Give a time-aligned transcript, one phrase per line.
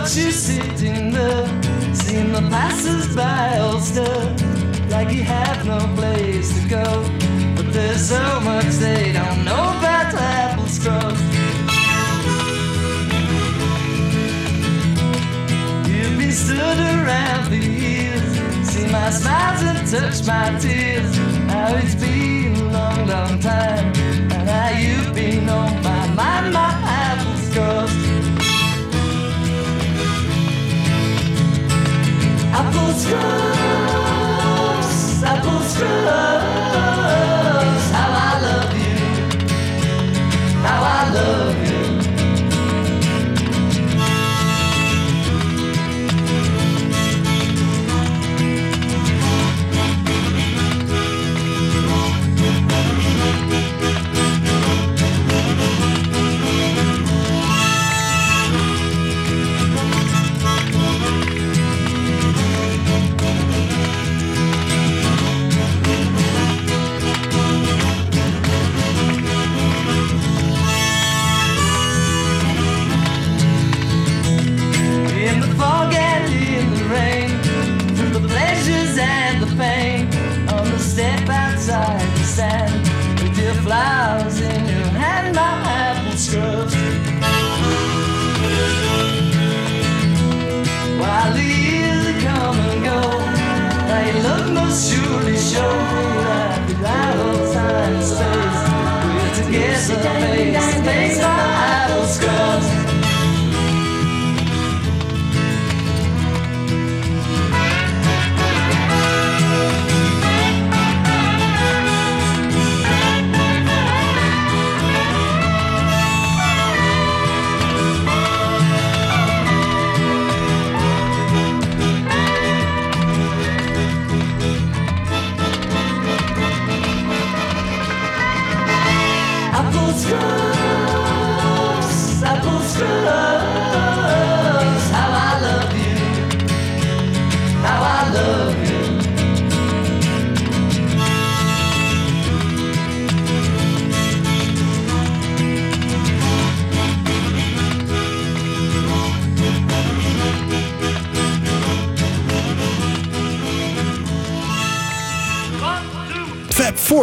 [0.00, 1.46] Watch you sitting there,
[1.94, 4.34] seeing the passers-by all stare,
[4.88, 6.84] like you have no place to go.
[7.54, 11.12] But there's so much they don't know about apple scrub.
[15.86, 18.22] You've been stood around for years,
[18.70, 21.14] see my smiles and touch my tears.
[21.50, 23.92] How it's been a long, long time,
[24.32, 28.19] and how you've been on my mind, my apple scrubs.
[32.62, 33.22] Apple scrubs,
[35.24, 36.24] apple scrubs.
[37.96, 38.98] How I love you,
[40.64, 41.49] how I love
[99.96, 101.09] face to face,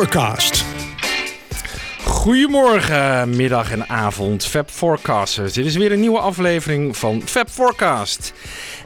[0.07, 0.66] Forecast.
[2.03, 5.53] Goedemorgen, middag en avond, Fab Forecasters.
[5.53, 8.34] Dit is weer een nieuwe aflevering van Fab Forecast.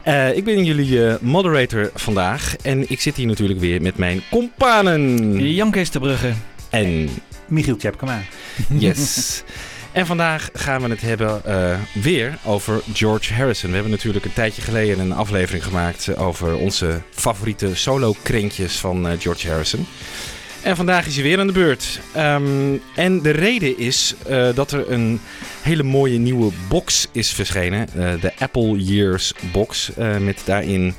[0.02, 4.22] Eh, ik ben jullie eh, moderator vandaag en ik zit hier natuurlijk weer met mijn
[4.30, 5.38] companen.
[5.54, 6.32] Jan Kees de Brugge.
[6.70, 7.08] En
[7.46, 8.22] Michiel Tjepkema.
[8.78, 9.42] yes.
[9.92, 13.68] En vandaag gaan we het hebben eh, weer over George Harrison.
[13.68, 19.20] We hebben natuurlijk een tijdje geleden een aflevering gemaakt over onze favoriete solo-krentjes van eh,
[19.20, 19.86] George Harrison.
[20.62, 22.00] En vandaag is hij weer aan de beurt.
[22.12, 25.20] Ehm, en de reden is eh, dat er een
[25.62, 27.88] hele mooie nieuwe box is verschenen.
[27.88, 29.94] eh, de Apple Years box.
[29.94, 30.94] eh, met daarin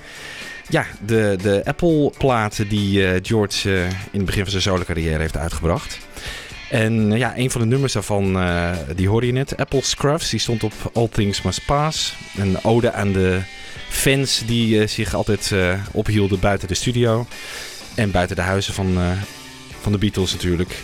[0.70, 3.70] ja, de, de Apple-platen die George
[4.12, 5.98] in het begin van zijn solo-carrière heeft uitgebracht.
[6.70, 8.40] En ja, een van de nummers daarvan,
[8.96, 9.58] die hoorde je net.
[9.58, 12.16] Apple Scruffs, die stond op All Things Must Pass.
[12.38, 13.42] Een ode aan de
[13.90, 15.52] fans die zich altijd
[15.92, 17.28] ophielden buiten de studio.
[17.96, 18.98] En buiten de huizen van,
[19.84, 20.84] van de Beatles natuurlijk.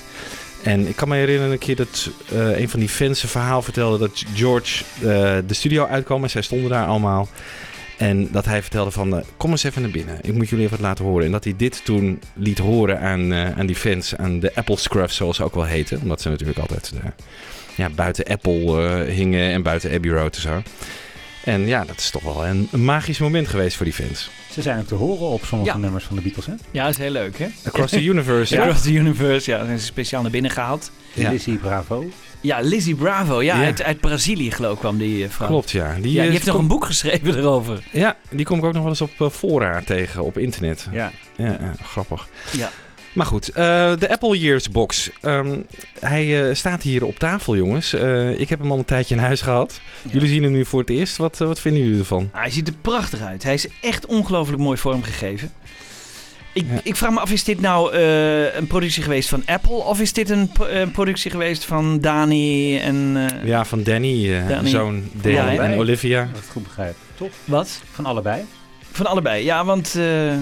[0.64, 3.62] En ik kan me herinneren een keer dat eh, een van die fans een verhaal
[3.62, 5.02] vertelde dat George eh,
[5.48, 7.28] de studio uitkwam en zij stonden daar allemaal.
[7.98, 10.18] En dat hij vertelde van, eh, kom eens even naar binnen.
[10.22, 11.26] Ik moet jullie even wat laten horen.
[11.26, 15.16] En dat hij dit toen liet horen aan, aan die fans, aan de Apple Scruffs
[15.16, 16.02] zoals ze ook wel heten.
[16.02, 16.94] Omdat ze natuurlijk altijd
[17.76, 20.62] ja, buiten Apple hingen en buiten Abbey Road en zo.
[21.50, 24.30] En ja, dat is toch wel een, een magisch moment geweest voor die fans.
[24.52, 25.78] Ze zijn ook te horen op sommige Ja.
[25.78, 26.54] nummers van de Beatles, hè?
[26.72, 27.48] Ja, dat is heel leuk, hè?
[27.66, 28.62] Across the Universe, ja.
[28.62, 29.66] Across the Universe, ja.
[29.66, 30.92] Zijn ze speciaal naar binnen gehaald.
[31.14, 31.30] Ja.
[31.32, 32.06] Lizzie Bravo.
[32.42, 33.42] Ja, Lizzie Bravo.
[33.42, 33.66] Ja, Ja.
[33.66, 35.48] Uit, uit Brazilië geloof ik kwam die eh, vrouw.
[35.48, 35.96] Klopt, ja.
[36.02, 37.84] Die, Ja, eh, die heeft nog kom- een boek geschreven erover.
[37.92, 40.88] Ja, die kom ik ook nog wel eens op eh, fora tegen op internet.
[40.92, 41.12] Ja.
[41.36, 42.28] Ja, ja, grappig.
[42.52, 42.70] Ja.
[43.20, 43.56] Maar goed, eh,
[43.98, 45.10] de Apple Years box.
[45.22, 45.58] Ehm,
[46.00, 47.94] hij eh, staat hier op tafel, jongens.
[47.94, 49.80] Eh, ik heb hem al een tijdje in huis gehad.
[50.12, 51.18] Jullie zien hem nu voor het eerst.
[51.18, 52.30] Wat, wat vinden jullie ervan?
[52.34, 53.44] Ah, hij ziet er prachtig uit.
[53.44, 55.52] Hij is echt ongelooflijk mooi vormgegeven.
[56.54, 56.80] Ik, Ja.
[56.84, 59.72] ik vraag me af, is dit nou eh, een productie geweest van Apple?
[59.76, 63.14] Of is dit een, pro- eh, productie geweest van Dani en...
[63.42, 64.70] eh, Ja, van Danny, Danny.
[64.70, 65.78] zoon Dale Ja, en?
[65.78, 66.30] Olivia.
[66.34, 66.96] Dat ik goed begrijp.
[67.18, 67.30] Toch?
[67.46, 67.82] Wat?
[67.92, 68.42] Van allebei.
[68.92, 69.44] Van allebei.
[69.44, 70.34] Ja, want eh,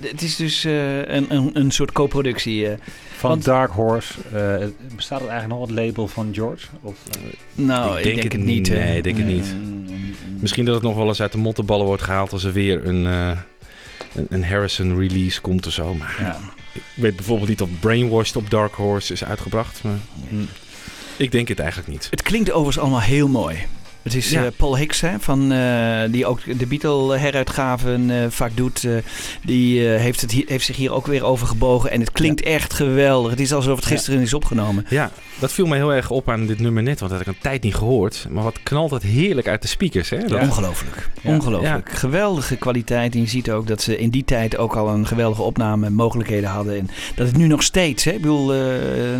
[0.00, 2.68] het is dus eh, een, een, een soort co-productie.
[2.68, 2.78] eh.
[3.16, 4.14] Van Want- Dark Horse.
[4.32, 4.66] eh,
[4.96, 6.66] bestaat het eigenlijk nog het label van George?
[6.82, 6.94] Of,
[7.54, 8.68] nou, Ik ik denk denk, het het niet.
[8.68, 9.54] Nee, ik denk het niet.
[10.40, 13.06] Misschien dat het nog wel eens uit de mottenballen wordt gehaald als er weer een,
[13.06, 13.30] eh,
[14.14, 15.94] een, een Harrison release komt of zo.
[15.94, 16.38] Maar Ja.
[16.72, 19.80] ik weet bijvoorbeeld niet of Brainwashed op Dark Horse is uitgebracht.
[19.82, 19.98] Maar
[21.16, 22.06] ik denk het eigenlijk niet.
[22.10, 23.58] Het klinkt overigens allemaal heel mooi.
[24.08, 24.44] Het is Ja.
[24.44, 28.86] eh, Paul Hicks, hè, van, eh, die ook de Beatle-heruitgaven eh, vaak doet.
[29.44, 31.90] die heeft, het hier, heeft zich hier ook weer over gebogen.
[31.90, 33.30] En het klinkt echt geweldig.
[33.30, 34.86] Het is alsof het gisteren is opgenomen.
[34.88, 37.34] Ja, dat viel me heel erg op aan dit nummer net, want dat had ik
[37.34, 38.26] een tijd niet gehoord.
[38.30, 40.18] Maar wat knalt het heerlijk uit de speakers, hè?
[40.18, 40.40] Dat- Ja.
[40.40, 41.08] Ongelooflijk.
[41.22, 41.30] Ja.
[41.30, 41.90] Ongelooflijk.
[41.92, 43.14] Geweldige kwaliteit.
[43.14, 46.48] En je ziet ook dat ze in die tijd ook al een geweldige opname mogelijkheden
[46.50, 46.78] hadden.
[46.78, 48.60] En dat het nu nog steeds, hè, ik bedoel, eh,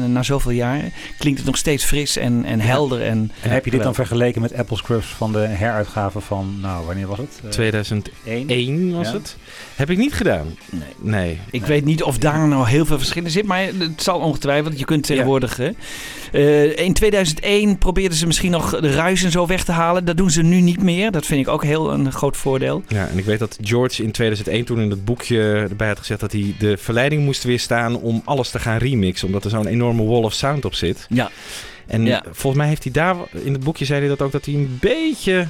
[0.06, 0.80] na zoveel jaar,
[1.18, 3.02] klinkt het nog steeds fris en, en helder.
[3.02, 6.86] En, en heb je dit dan vergeleken met Apple Scrubs van de heruitgave van, nou,
[6.86, 7.40] wanneer was het?
[7.44, 8.92] Eh, 2001 één?
[8.96, 9.12] was Ja.
[9.12, 9.36] het.
[9.78, 10.56] Heb ik niet gedaan.
[10.70, 10.88] Nee.
[10.98, 11.38] Nee.
[11.50, 14.78] Ik weet niet of daar nou heel veel verschil in zit, maar het zal ongetwijfeld.
[14.78, 15.58] Je kunt tegenwoordig.
[16.32, 20.04] Eh, in 2001 probeerden ze misschien nog de ruis en zo weg te halen.
[20.04, 21.10] Dat doen ze nu niet meer.
[21.10, 22.82] Dat vind ik ook heel een groot voordeel.
[22.88, 25.40] Ja, en ik weet dat George in 2001 toen in het boekje
[25.70, 29.26] erbij had gezet dat hij de verleiding moest weerstaan om alles te gaan remixen.
[29.26, 31.06] Omdat er zo'n enorme wall of sound op zit.
[31.08, 31.30] Ja.
[31.86, 32.22] En Ja.
[32.24, 34.76] volgens mij heeft hij daar, in het boekje zei hij dat ook, dat hij een
[34.80, 35.46] beetje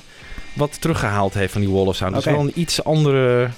[0.54, 2.14] wat teruggehaald heeft van die wall of sound.
[2.14, 2.32] Dus Oké.
[2.36, 3.50] wel een iets andere,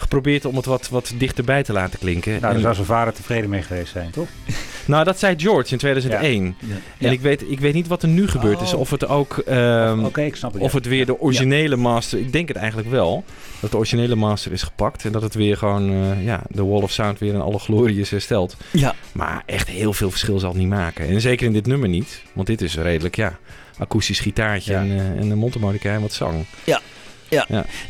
[0.00, 2.30] geprobeerd om het wat, wat dichterbij te laten klinken.
[2.30, 4.28] Nou, daar En- zou zijn vader tevreden mee geweest zijn, toch?
[4.86, 6.56] nou, dat zei George in 2001.
[6.60, 7.10] En Ja.
[7.10, 8.72] ik, weet, ik weet niet wat er nu gebeurd is.
[8.74, 8.80] Oh.
[8.80, 9.38] Of het ook...
[9.38, 10.62] ehm, Oké, ik snap het.
[10.62, 10.76] Of ja.
[10.78, 12.18] het weer de originele master...
[12.18, 13.24] Ik denk het eigenlijk wel.
[13.60, 15.04] Dat de originele master is gepakt.
[15.04, 15.90] En dat het weer gewoon...
[15.90, 18.56] eh, ja, de Wall of Sound weer in alle glorie is hersteld.
[18.70, 18.94] Ja.
[19.12, 21.08] Maar echt heel veel verschil zal het niet maken.
[21.08, 22.22] En zeker in dit nummer niet.
[22.32, 23.38] Want dit is redelijk, ja...
[23.78, 24.80] Akoestisch gitaartje Ja.
[24.80, 26.44] en, eh, en een mondharmonica en wat zang.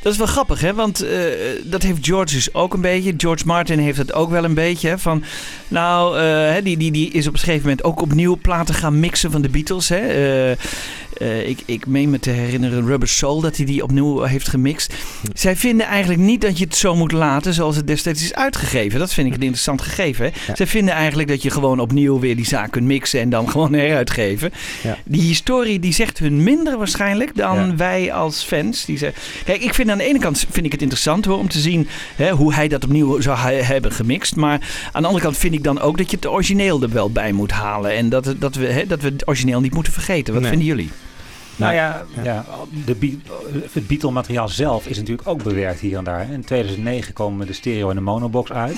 [0.02, 0.74] Dat is wel grappig, hè?
[0.74, 1.20] Want eh,
[1.64, 3.14] dat heeft George dus ook een beetje.
[3.16, 4.88] George Martin heeft het ook wel een beetje.
[4.88, 4.98] Hè?
[4.98, 5.24] Van,
[5.68, 9.30] nou, eh, die, die, die is op een gegeven moment ook opnieuw platen gaan mixen
[9.30, 9.88] van de Beatles.
[9.88, 9.98] Hè?
[9.98, 14.94] Eh, ik, ik meen me te herinneren Rubber Soul dat hij die opnieuw heeft gemixt.
[15.34, 18.98] Zij vinden eigenlijk niet dat je het zo moet laten zoals het destijds is uitgegeven.
[18.98, 20.24] Dat vind ik een interessant gegeven.
[20.24, 20.30] Hè?
[20.46, 20.56] Ja.
[20.56, 23.72] Zij vinden eigenlijk dat je gewoon opnieuw weer die zaak kunt mixen en dan gewoon
[23.72, 24.52] heruitgeven.
[24.82, 24.96] Ja.
[25.04, 27.76] Die historie die zegt hun minder waarschijnlijk dan Ja.
[27.76, 28.84] wij als fans.
[28.84, 31.48] Die zeggen, Kijk, ik vind aan de ene kant vind ik het interessant hoor, om
[31.48, 34.36] te zien hè, hoe hij dat opnieuw zou he- hebben gemixt.
[34.36, 34.60] Maar
[34.92, 37.32] aan de andere kant vind ik dan ook dat je het origineel er wel bij
[37.32, 37.92] moet halen.
[37.92, 40.32] En dat, dat, we, hè, dat we het origineel niet moeten vergeten.
[40.32, 40.50] Wat Nee.
[40.50, 40.90] vinden jullie?
[41.56, 42.44] Nou Nou, ja, ja.
[42.84, 43.16] de Be-
[43.72, 46.30] het Beatle-materiaal zelf is natuurlijk ook bewerkt hier en daar.
[46.32, 48.76] In 2009 komen de stereo en de monobox uit.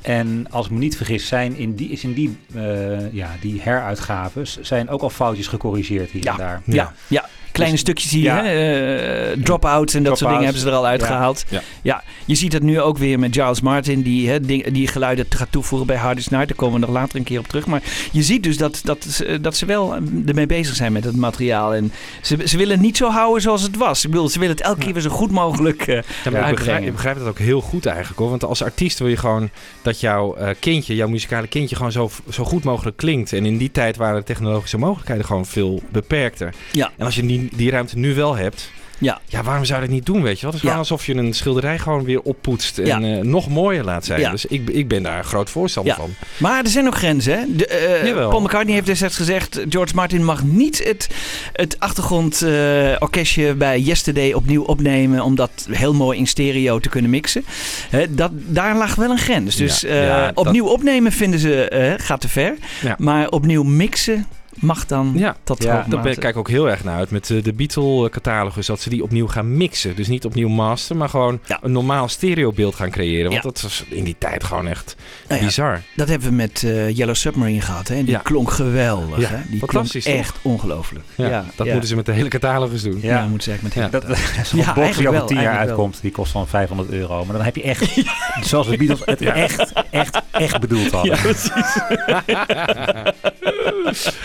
[0.00, 3.60] En als ik me niet vergis, zijn in die, is in die, eh, ja, die
[3.62, 6.32] heruitgaves zijn ook al foutjes gecorrigeerd hier Ja.
[6.32, 6.62] en daar.
[6.64, 7.28] Ja, ja.
[7.60, 8.42] Kleine Dus- stukjes hier, ja.
[8.44, 11.44] hè, eh, drop-outs en dat soort dingen hebben ze er al uitgehaald.
[11.48, 11.60] Ja.
[11.82, 15.26] Ja, je ziet het nu ook weer met Giles Martin, die, hè, ding- die geluiden
[15.28, 16.48] gaat toevoegen bij Hardest Night.
[16.48, 17.66] Daar komen we nog later een keer op terug.
[17.66, 21.04] Maar je ziet dus dat, dat, ze- dat ze wel eh, ermee bezig zijn met
[21.04, 21.74] het materiaal.
[21.74, 24.04] En ze, ze willen het niet zo houden zoals het was.
[24.04, 26.54] Ik bedoel, ze willen het elke keer weer zo goed mogelijk eh Ja, maar ik,
[26.54, 28.30] begrijp, ik begrijp dat ook heel goed eigenlijk hoor.
[28.30, 29.50] Want als artiest wil je gewoon
[29.82, 33.32] dat jouw eh, kindje, jouw muzikale kindje, gewoon zo, zo goed mogelijk klinkt.
[33.32, 36.54] En in die tijd waren de technologische mogelijkheden gewoon veel beperkter.
[36.72, 36.90] Ja.
[36.96, 39.20] En als je die, die ruimte nu wel hebt, Ja.
[39.26, 40.50] ja, waarom zou je dat niet doen, weet je wel?
[40.50, 40.78] Het is gewoon Ja.
[40.90, 43.00] alsof je een schilderij gewoon weer oppoetst en Ja.
[43.00, 44.20] eh, nog mooier laat zijn.
[44.20, 44.30] Ja.
[44.30, 45.98] Dus ik, ik ben daar een groot voorstander Ja.
[46.00, 46.10] van.
[46.36, 47.38] Maar er zijn ook grenzen.
[47.38, 47.44] Hè?
[47.56, 48.28] De, eh.
[48.28, 51.08] Paul McCartney heeft destijds gezegd: George Martin mag niet het,
[51.52, 55.22] het achtergrondorkestje bij Yesterday opnieuw opnemen.
[55.22, 57.44] om dat heel mooi in stereo te kunnen mixen.
[57.90, 59.56] Hè, dat, daar lag wel een grens.
[59.56, 62.54] Dus eh, dat- opnieuw opnemen vinden ze gaat te ver.
[62.98, 65.36] Maar opnieuw mixen mag dan Ja.
[65.44, 65.84] tot Ja.
[65.88, 68.66] Daar ben ik kijk ook heel erg naar uit met eh, de Beatle-catalogus.
[68.66, 69.96] Dat ze die opnieuw gaan mixen.
[69.96, 71.58] Dus niet opnieuw masteren, maar gewoon Ja.
[71.62, 73.30] een normaal stereobeeld gaan creëren.
[73.30, 73.40] Want Ja.
[73.48, 74.96] dat was in die tijd gewoon echt
[75.28, 75.80] Nou ja, bizar.
[75.96, 77.88] Dat hebben we met eh, Yellow Submarine gehad.
[77.88, 77.94] Hè?
[77.94, 78.18] En die Ja.
[78.20, 79.18] klonk geweldig.
[79.20, 79.36] Ja, hè?
[79.50, 81.04] Die klonk echt ongelooflijk.
[81.14, 82.98] Ja, dat moeten ze met de hele catalogus doen.
[83.02, 83.80] Ja, moet zeggen met Ja.
[83.80, 85.60] heel Dat, dat is een Ja, box die eigenlijk over wel, 10 jaar wel.
[85.68, 85.98] uitkomt.
[86.02, 87.24] Die kost dan 500 euro.
[87.24, 88.02] Maar dan heb je echt,
[88.48, 91.14] zoals de Beatles het echt, echt, echt bedoeld hadden.
[91.14, 91.78] Ja, precies.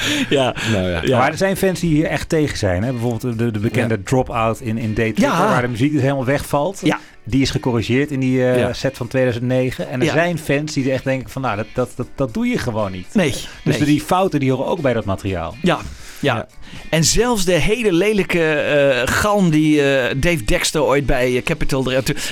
[0.29, 0.55] Ja.
[0.71, 1.01] Nou ja.
[1.03, 1.17] Ja.
[1.17, 2.83] Maar er zijn fans die hier echt tegen zijn.
[2.83, 2.91] Hè?
[2.91, 5.37] Bijvoorbeeld de, de bekende drop-out in, in Day Ja.
[5.47, 6.79] waar de muziek dus helemaal wegvalt.
[6.83, 6.99] Ja.
[7.23, 8.73] Die is gecorrigeerd in die eh, Ja.
[8.73, 9.89] set van 2009.
[9.89, 10.11] En er Ja.
[10.13, 12.91] zijn fans die er echt denken van, nou, dat, dat, dat, dat doe je gewoon
[12.91, 13.07] niet.
[13.13, 13.31] Nee.
[13.63, 13.85] Dus nee.
[13.87, 15.55] die fouten die horen ook bij dat materiaal.
[15.61, 15.79] Ja,
[16.25, 16.35] ja.
[16.35, 16.47] Ja.
[16.89, 21.83] En zelfs de hele lelijke eh, galm die eh, Dave Dexter ooit bij eh, Capital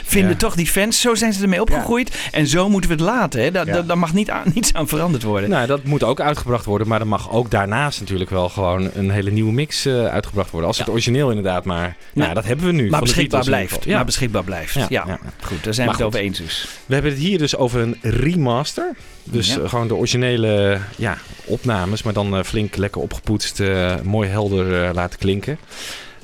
[0.03, 0.37] vinden Ja.
[0.37, 1.01] toch die fans.
[1.01, 2.15] Zo zijn ze ermee opgegroeid.
[2.31, 3.41] En zo moeten we het laten.
[3.43, 3.51] Hè.
[3.51, 3.73] Daar, Ja.
[3.73, 5.49] daar- daar mag niet aan, niets aan veranderd worden.
[5.49, 9.09] Nou, dat moet ook uitgebracht worden, maar er mag ook daarnaast natuurlijk wel gewoon een
[9.11, 10.69] hele nieuwe mix uitgebracht worden.
[10.69, 12.89] Als het origineel inderdaad, maar nou, dat hebben we nu.
[12.89, 13.83] maar beschikbaar blijft.
[13.85, 13.95] Ja.
[13.95, 14.77] Maar beschikbaar blijft.
[14.89, 15.63] Ja, goed.
[15.63, 16.67] Daar zijn we het over eens dus.
[16.85, 18.91] We hebben het hier dus over een remaster.
[19.23, 19.59] Dus Ja.
[19.59, 24.93] eh, gewoon de originele ja, opnames, maar dan eh, flink lekker opgepoetst, eh, mooi helder
[24.93, 25.57] laten klinken.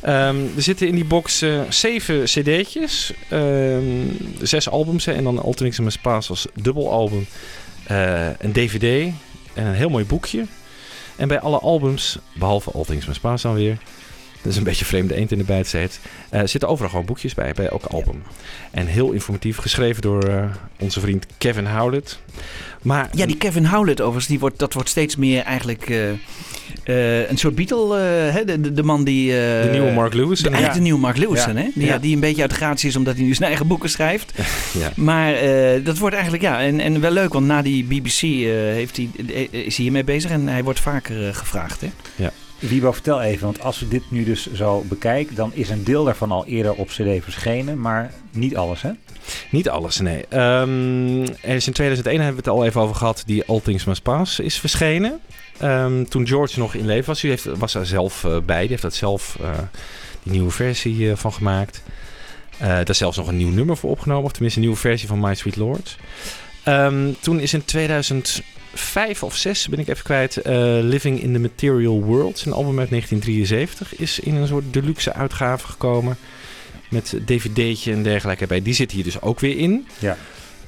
[0.01, 3.83] Ehm, er zitten in die box eh, zeven cd'tjes, ehm,
[4.41, 7.25] zes albums en dan Ultimate in Spaas als dubbelalbum,
[7.87, 9.13] eh een dvd
[9.53, 10.45] en een heel mooi boekje.
[11.15, 13.77] En bij alle albums, behalve Ultimate in Spaas dan weer,
[14.41, 17.33] dat is een beetje vreemde eend in de bijt zit, eh, zitten overal gewoon boekjes
[17.33, 18.21] bij, bij elk album.
[18.71, 20.43] En heel informatief, geschreven door eh,
[20.79, 22.19] onze vriend Kevin Howlett.
[22.81, 26.09] Maar Ja, die Kevin Howlett overigens, die wordt, dat wordt steeds meer eigenlijk eh,
[26.83, 27.97] eh, een soort Beatle.
[27.97, 28.45] hè?
[28.45, 29.31] De, de, de man die...
[29.31, 30.41] de nieuwe Mark Lewis.
[30.43, 31.61] Eigenlijk de nieuwe Mark Lewison, Ja.
[31.61, 31.67] hè?
[31.73, 31.93] Die, Ja.
[31.93, 34.31] ja, die een beetje uit gratie is omdat hij nu zijn eigen boeken schrijft.
[34.79, 34.91] Ja.
[34.95, 35.33] Maar
[35.83, 38.19] dat wordt eigenlijk, ja, en, en wel leuk, want na die BBC
[38.73, 39.09] heeft hij,
[39.51, 41.89] is hij hiermee bezig en hij wordt vaker gevraagd, hè?
[42.59, 46.03] Wiebo, vertel even, want als we dit nu dus zo bekijken, dan is een deel
[46.03, 48.91] daarvan al eerder op CD verschenen, maar niet alles, hè?
[49.51, 50.25] Niet alles, nee.
[50.29, 53.23] Ehm, er is in 2001 hebben we het al even over gehad.
[53.25, 55.19] Die All Things Must Pass is verschenen.
[55.57, 57.23] Ehm, toen George nog in leven was.
[57.23, 58.59] U heeft, was daar zelf eh, bij.
[58.59, 59.49] Die heeft dat zelf eh,
[60.23, 61.83] die nieuwe versie eh, van gemaakt.
[62.57, 64.23] Daar is zelfs nog een nieuw nummer voor opgenomen.
[64.23, 65.97] Of tenminste een nieuwe versie van My Sweet Lord.
[66.63, 67.65] Ehm, toen is in
[68.73, 70.37] 2005 of 6 ben ik even kwijt.
[70.37, 72.37] eh, Living in the Material World.
[72.39, 76.17] Zijn album uit 1973 is in een soort deluxe uitgave gekomen.
[76.89, 78.61] Met dvd'tje en dergelijke bij.
[78.61, 79.87] Die zit hier dus ook weer in.
[79.99, 80.17] Ja.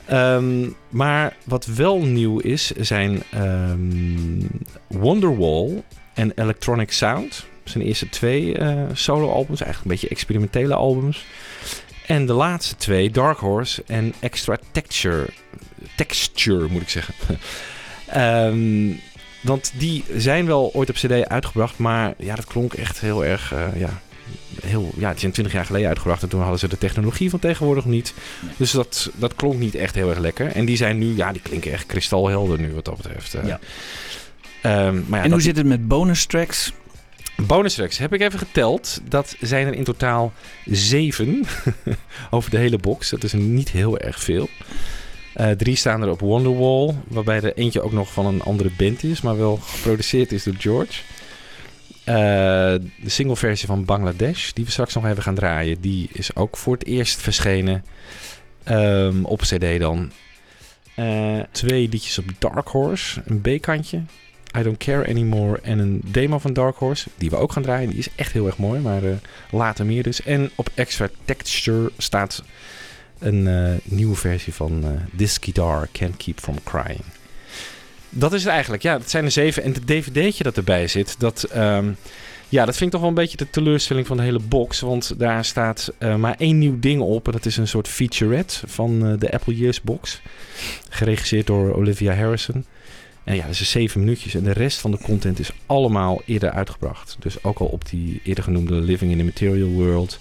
[0.05, 4.41] Ehm, maar wat wel nieuw is, zijn ehm,
[4.88, 7.46] Wonderwall en Electronic Sound.
[7.63, 11.25] Zijn eerste twee eh, solo-albums, eigenlijk een beetje experimentele albums.
[12.08, 15.27] En de laatste twee, Dark Horse en Extra Texture.
[15.96, 17.13] Texture, moet ik zeggen.
[18.12, 18.89] Ehm,
[19.41, 23.53] want die zijn wel ooit op CD uitgebracht, maar ja, dat klonk echt heel erg.
[23.53, 24.01] eh, ja,
[24.62, 27.39] heel, ja, die zijn 20 jaar geleden uitgebracht en toen hadden ze de technologie van
[27.39, 28.13] tegenwoordig niet.
[28.58, 30.48] Dus dat, dat klonk niet echt heel erg lekker.
[30.48, 33.34] En die zijn nu, ja, die klinken echt kristalhelder nu wat dat betreft.
[33.34, 33.48] eh.
[33.48, 33.60] Ja.
[34.62, 36.72] Ehm, maar ja, en hoe zit het met bonus tracks?
[37.48, 39.01] Bonus tracks heb ik even geteld.
[39.10, 40.34] Dat zijn er in totaal
[40.65, 41.46] zeven
[42.30, 43.10] over de hele box.
[43.10, 44.50] Dat is niet heel erg veel.
[45.33, 49.03] Eh, drie staan er op Wonderwall, waarbij er eentje ook nog van een andere band
[49.03, 51.01] is, maar wel geproduceerd is door George.
[52.03, 52.15] Eh,
[53.03, 56.73] de singleversie van Bangladesh, die we straks nog even gaan draaien, die is ook voor
[56.73, 57.85] het eerst verschenen
[58.63, 60.11] ehm, op CD dan.
[60.95, 64.01] Eh, twee liedjes op Dark Horse, een B-kantje.
[64.57, 67.89] I Don't Care Anymore en een demo van Dark Horse, die we ook gaan draaien.
[67.89, 69.01] Die is echt heel erg mooi, maar
[69.51, 70.23] later meer dus.
[70.23, 72.43] En op Extra Texture staat
[73.22, 77.01] een eh, nieuwe versie van eh, This Guitar Can't Keep From Crying.
[78.10, 78.84] Dat is het eigenlijk.
[78.84, 79.63] Ja, dat zijn er zeven.
[79.63, 81.92] En het dvd'tje dat erbij zit, dat, ehm,
[82.50, 84.80] ja, dat vind ik toch wel een beetje de teleurstelling van de hele box.
[84.80, 87.25] Want daar staat eh, maar één nieuw ding op.
[87.25, 90.22] En dat is een soort featurette van de Apple Years box.
[90.90, 92.66] Geregisseerd door Olivia Harrison.
[93.24, 94.34] En ja, dat is zeven minuutjes.
[94.34, 97.16] En de rest van de content is allemaal eerder uitgebracht.
[97.20, 100.20] Dus ook al op die eerder genoemde Living in the Material World.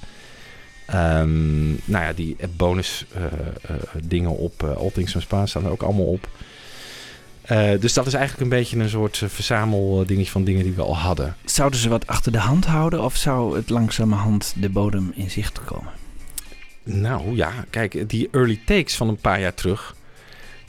[0.90, 5.82] Ehm, nou ja, die bonus eh, eh, dingen op uh, All Things staan er ook
[5.82, 6.28] allemaal op.
[7.52, 10.82] Uh, dus dat is eigenlijk een beetje een soort uh, verzameldingetje van dingen die we
[10.82, 11.37] al hadden.
[11.44, 15.64] Zouden ze wat achter de hand houden of zou het langzamerhand de bodem in zicht
[15.64, 15.92] komen?
[16.82, 19.94] Nou ja, kijk, die early takes van een paar jaar terug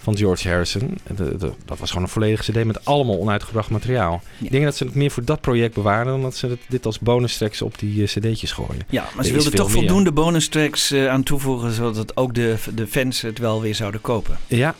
[0.01, 0.97] van George Harrison.
[1.15, 4.21] De, de, dat was gewoon een volledige CD met allemaal onuitgebracht materiaal.
[4.37, 4.45] Ja.
[4.45, 6.85] Ik denk dat ze het meer voor dat project bewaren dan dat ze het, dit
[6.85, 8.81] als bonus tracks op die uh, CD'tjes gooien.
[8.89, 9.75] Ja, maar ze wilden toch meer.
[9.77, 14.01] voldoende bonus tracks uh, aan toevoegen zodat ook de, de fans het wel weer zouden
[14.01, 14.37] kopen.
[14.47, 14.75] Ja.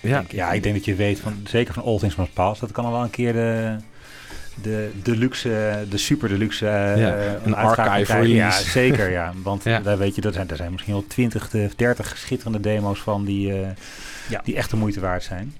[0.00, 0.20] Ja.
[0.20, 2.72] Ik, ja, ik denk dat je weet, van, zeker van All Things Must Pass, dat
[2.72, 3.76] kan al wel een keer de,
[4.62, 8.34] de deluxe, de super deluxe uh, ja, een archive release.
[8.34, 9.32] Ja, zeker ja.
[9.42, 9.80] Want ja.
[9.80, 13.24] daar weet je, dat zijn, er zijn misschien wel 20 of 30 schitterende demo's van
[13.24, 13.68] die, uh,
[14.28, 14.40] ja.
[14.44, 15.54] die echt de moeite waard zijn.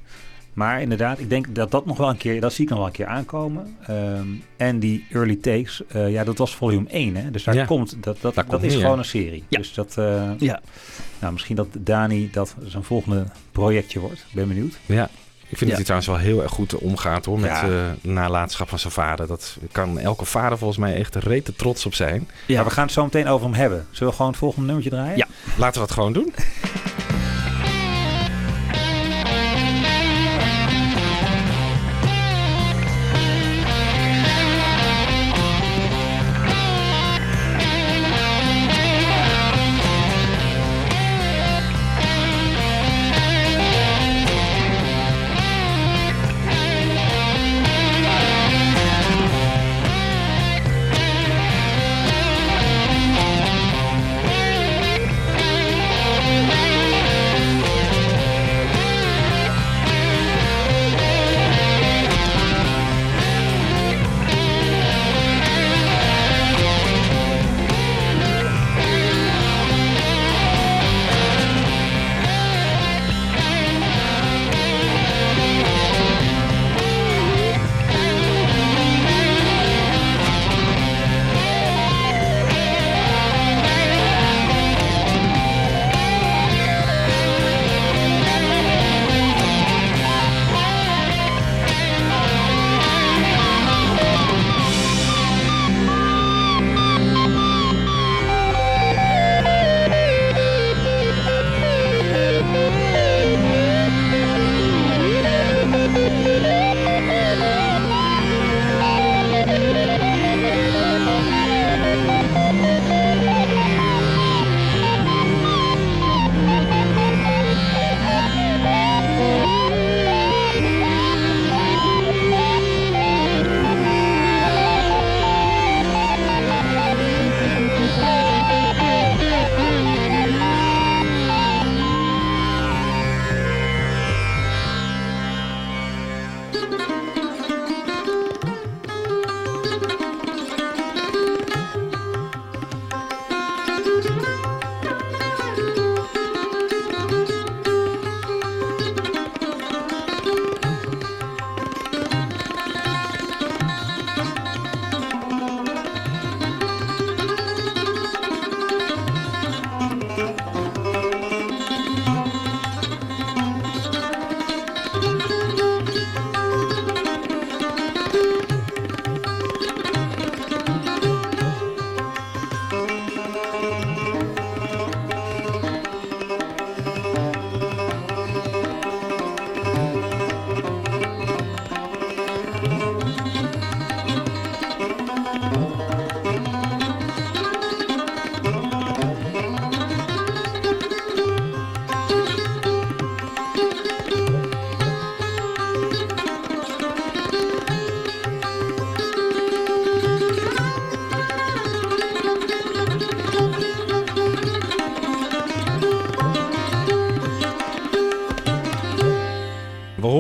[0.57, 2.87] Maar inderdaad, ik denk dat dat nog wel een keer, dat zie ik nog wel
[2.87, 3.77] een keer aankomen.
[3.91, 7.31] Um, en die early takes, uh, ja, dat was volume 1, hè.
[7.31, 7.65] Dus daar ja.
[7.65, 9.45] komt, dat, dat, daar dat komt is gewoon een serie.
[9.49, 9.59] Ja.
[9.59, 10.61] Dus dat, uh, ja.
[11.19, 14.19] nou, misschien dat Dani dat zijn volgende projectje wordt.
[14.19, 14.79] Ik ben benieuwd.
[14.87, 15.11] Ja.
[15.49, 18.79] Ik vind dat hij trouwens wel heel erg goed omgaat hoor, met eh nalatenschap van
[18.79, 19.27] zijn vader.
[19.27, 22.29] Dat kan elke vader volgens mij echt rete trots op zijn.
[22.47, 22.55] Ja.
[22.55, 23.87] Maar we gaan het zo meteen over hem hebben.
[23.91, 25.17] Zullen we gewoon het volgende nummertje draaien?
[25.17, 25.27] Ja.
[25.57, 26.35] Laten we dat gewoon doen.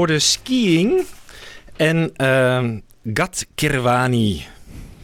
[0.07, 1.05] We hoorden Skiing
[1.77, 2.79] en ehm
[3.15, 4.47] Gat Kirwani.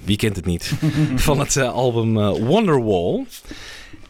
[0.05, 0.73] Wie kent het niet?
[1.15, 3.27] Van het eh, album eh, Wonderwall.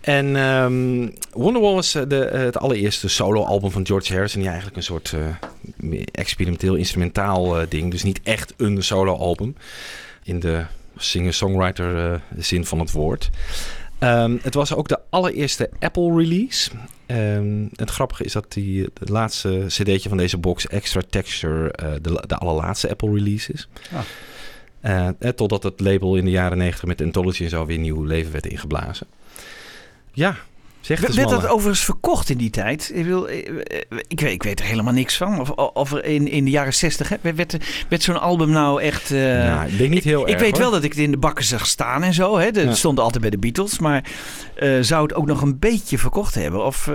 [0.01, 4.41] En ehm, Wonderwall is eh, de, het allereerste solo-album van George Harrison.
[4.41, 5.15] Die eigenlijk een soort
[6.13, 7.91] experimenteel instrumentaal ding.
[7.91, 9.57] Dus niet echt een solo-album.
[10.23, 10.65] In de
[10.97, 13.31] singer-songwriter zin van het woord.
[13.99, 16.71] Ehm, het was ook de allereerste Apple-release.
[17.07, 21.93] Ehm, het grappige is dat die, het laatste cd'tje van deze box, Extra Texture, eh,
[22.03, 23.69] de, de allerlaatste Apple-release is.
[23.93, 24.01] Ah.
[24.81, 28.05] Eh, eh, totdat het label in de jaren 90 met Anthology en zo weer nieuw
[28.05, 29.07] leven werd ingeblazen.
[30.13, 30.37] Ja,
[30.83, 32.91] zeg het eens Werd dat overigens verkocht in die tijd?
[32.95, 33.39] Ik, wil, eh,
[34.09, 35.41] ik, weet, ik weet er helemaal niks van.
[35.41, 37.57] Of, of in, in de jaren zestig werd,
[38.03, 39.11] zo'n album nou echt...
[39.11, 40.61] eh, Nou, ik denk niet heel ik erg, weet hoor.
[40.61, 42.39] wel dat ik het in de bakken zag staan en zo.
[42.39, 42.51] Hè.
[42.51, 42.75] Dat Ja.
[42.75, 43.79] stond altijd bij de Beatles.
[43.79, 44.05] Maar
[44.55, 46.65] eh, zou het ook nog een beetje verkocht hebben?
[46.65, 46.91] Of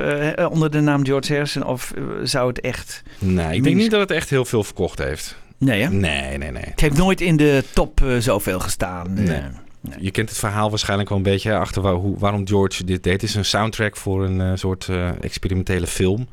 [0.52, 1.64] onder de naam George Harrison?
[1.66, 3.04] Of zou het echt...
[3.20, 5.36] Nee, ik denk niet dat het echt heel veel verkocht heeft.
[5.58, 5.90] Nee, hè?
[5.90, 6.64] Nee, nee, nee.
[6.66, 9.18] Het heeft nooit in de top zoveel gestaan.
[9.18, 9.46] eh.
[9.90, 10.04] Nee.
[10.04, 13.14] Je kent het verhaal waarschijnlijk wel een beetje achter waar, hoe, waarom George dit deed.
[13.14, 16.28] Het is een soundtrack voor een eh, soort eh, experimentele film.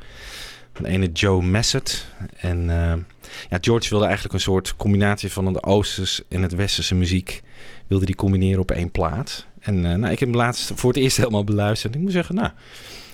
[0.72, 2.06] Van ene Joe Massett.
[2.36, 2.92] En eh,
[3.50, 7.42] ja, George wilde eigenlijk een soort combinatie van de Oosters en het Westerse muziek.
[7.86, 9.46] Wilde die combineren op één plaat.
[9.60, 11.92] En eh, nou, ik heb hem laatst voor het eerst helemaal beluisterd.
[11.92, 12.50] En ik moet zeggen, nou,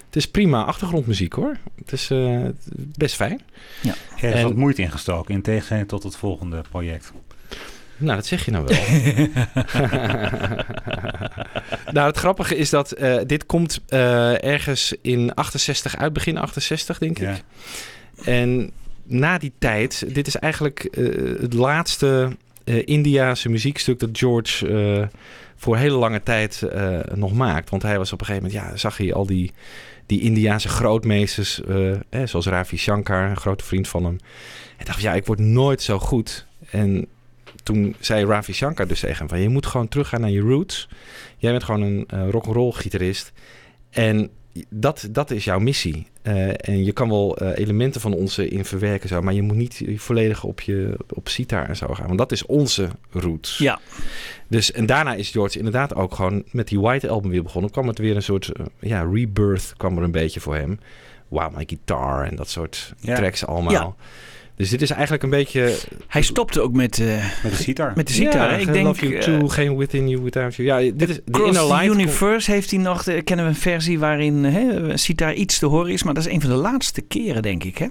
[0.06, 1.56] het is prima achtergrondmuziek hoor.
[1.76, 2.40] Het is eh,
[2.74, 3.40] best fijn.
[4.20, 7.12] Er is En- wat moeite ingestoken, in tegenstelling tot het volgende project.
[8.00, 8.78] Nou, dat zeg je nou wel.
[11.94, 16.98] nou, het grappige is dat eh, dit komt eh, ergens in 68 uit, begin 68
[16.98, 17.42] denk ik.
[18.24, 18.70] En
[19.02, 21.04] na die tijd, dit is eigenlijk eh,
[21.40, 25.02] het laatste eh Indiaanse muziekstuk dat George eh,
[25.60, 27.70] voor hele lange tijd eh, nog maakt.
[27.70, 29.52] Want hij was op een gegeven moment, ja, zag hij al die,
[30.06, 34.18] die Indiaanse grootmeesters, eh, eh, zoals Ravi Shankar, een grote vriend van hem.
[34.76, 36.46] Hij dacht, ja, ik word nooit zo goed.
[36.70, 37.06] En
[37.62, 40.88] toen zei Ravi Shankar dus tegen hem van, je moet gewoon teruggaan naar je roots.
[41.36, 43.32] Jij bent gewoon een eh, rock'n'roll gitarist.
[43.90, 44.30] En
[44.68, 46.06] dat, dat is jouw missie.
[46.22, 49.56] Eh, en je kan wel eh, elementen van onze in verwerken, zo, maar je moet
[49.56, 52.06] niet volledig op, je, op sitar en zo gaan.
[52.06, 53.58] Want dat is onze roots.
[53.58, 53.78] Ja.
[54.48, 57.70] Dus, en daarna is George inderdaad ook gewoon met die White Album weer begonnen.
[57.70, 60.78] kwam het weer een soort ja, rebirth kwam er een beetje voor hem.
[61.28, 63.16] Wow, My Guitar en dat soort Ja.
[63.16, 63.72] tracks allemaal.
[63.72, 63.94] Ja.
[64.60, 65.76] Dus dit is eigenlijk een beetje...
[66.06, 67.92] Hij stopte ook met, eh, Met de sitar.
[67.96, 68.50] met de sitar.
[68.50, 70.68] Ja, ik denk, Love You Too, geen Within You, Without You.
[70.68, 71.94] Ja, dit is de Cross Inner the Light.
[71.94, 75.92] Universe heeft hij nog, de, kennen we een versie waarin hè, sitar iets te horen
[75.92, 76.02] is.
[76.02, 77.78] Maar dat is een van de laatste keren, denk ik.
[77.78, 77.86] Hè?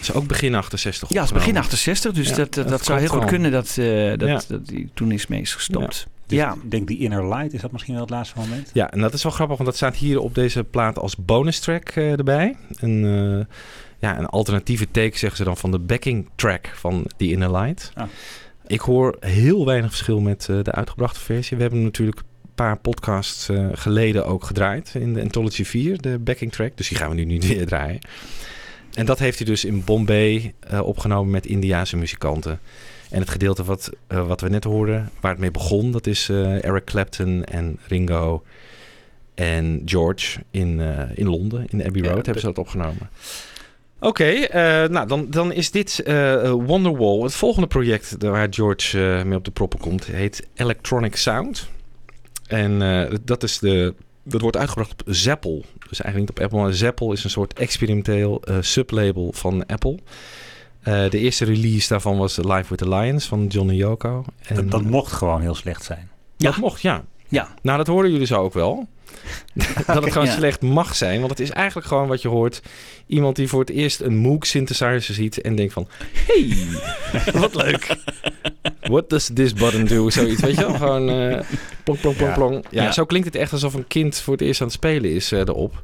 [0.00, 1.62] is ook begin 68 Ja, het is begin opgenomen.
[1.62, 2.12] 68.
[2.12, 4.40] Dus Ja, dat, dat, zou heel goed kunnen dat, eh, dat, Ja.
[4.48, 6.06] dat hij toen is mee is gestopt.
[6.26, 6.56] Dus Ja.
[6.62, 8.70] Ik denk die Inner Light, is dat misschien wel het laatste moment?
[8.72, 11.58] Ja, en dat is wel grappig, want dat staat hier op deze plaat als bonus
[11.58, 12.56] track eh, erbij.
[12.80, 13.54] Een, eh,
[14.00, 17.92] ja, een alternatieve take, zeggen ze dan, van de backing track van The Inner Light.
[17.94, 18.06] Ah.
[18.70, 21.56] Ik hoor heel weinig verschil met eh, de uitgebrachte versie.
[21.56, 26.18] We hebben natuurlijk een paar podcasts eh, geleden ook gedraaid in de Anthology 4, de
[26.18, 26.76] backing track.
[26.76, 27.98] Dus die gaan we nu niet weer draaien.
[28.94, 32.60] En dat heeft hij dus in Bombay eh, opgenomen met Indiaanse muzikanten.
[33.10, 36.84] En het gedeelte wat, wat we net hoorden, waar het mee begon, dat is Eric
[36.84, 38.42] Clapton en Ringo
[39.34, 40.80] en George in,
[41.14, 43.10] in Londen, in Abbey Road, hebben ze dat opgenomen.
[44.00, 47.22] Oké, eh, nou dan, dan is dit eh, Wonderwall.
[47.22, 51.68] Het volgende project waar George eh, mee op de proppen komt, heet Electronic Sound.
[52.46, 55.64] En eh, dat, is de, dat wordt uitgebracht op Zeppel.
[55.88, 59.98] Dus eigenlijk niet op Apple, maar Zeppel is een soort experimenteel eh, sublabel van Apple.
[60.80, 64.24] Eh, de eerste release daarvan was Live with the Lions van John en Yoko.
[64.46, 66.08] En, Dat, dat mocht gewoon heel slecht zijn.
[66.36, 67.04] dat mocht, ja.
[67.30, 67.48] Ja.
[67.62, 68.88] Nou, dat horen jullie zo ook wel.
[69.86, 70.34] dat het gewoon Ja.
[70.36, 71.18] slecht mag zijn.
[71.18, 72.62] Want het is eigenlijk gewoon wat je hoort.
[73.06, 75.88] Iemand die voor het eerst een Moog synthesizer ziet en denkt van...
[76.26, 76.56] Hey,
[77.40, 77.96] wat leuk.
[78.80, 80.10] What does this button do?
[80.10, 80.74] Zoiets, weet je wel?
[80.74, 81.40] Gewoon eh
[81.84, 82.36] plong, plong, plong, Ja.
[82.36, 82.64] plong.
[82.70, 82.92] Ja, Ja.
[82.92, 85.38] zo klinkt het echt alsof een kind voor het eerst aan het spelen is eh,
[85.38, 85.82] erop.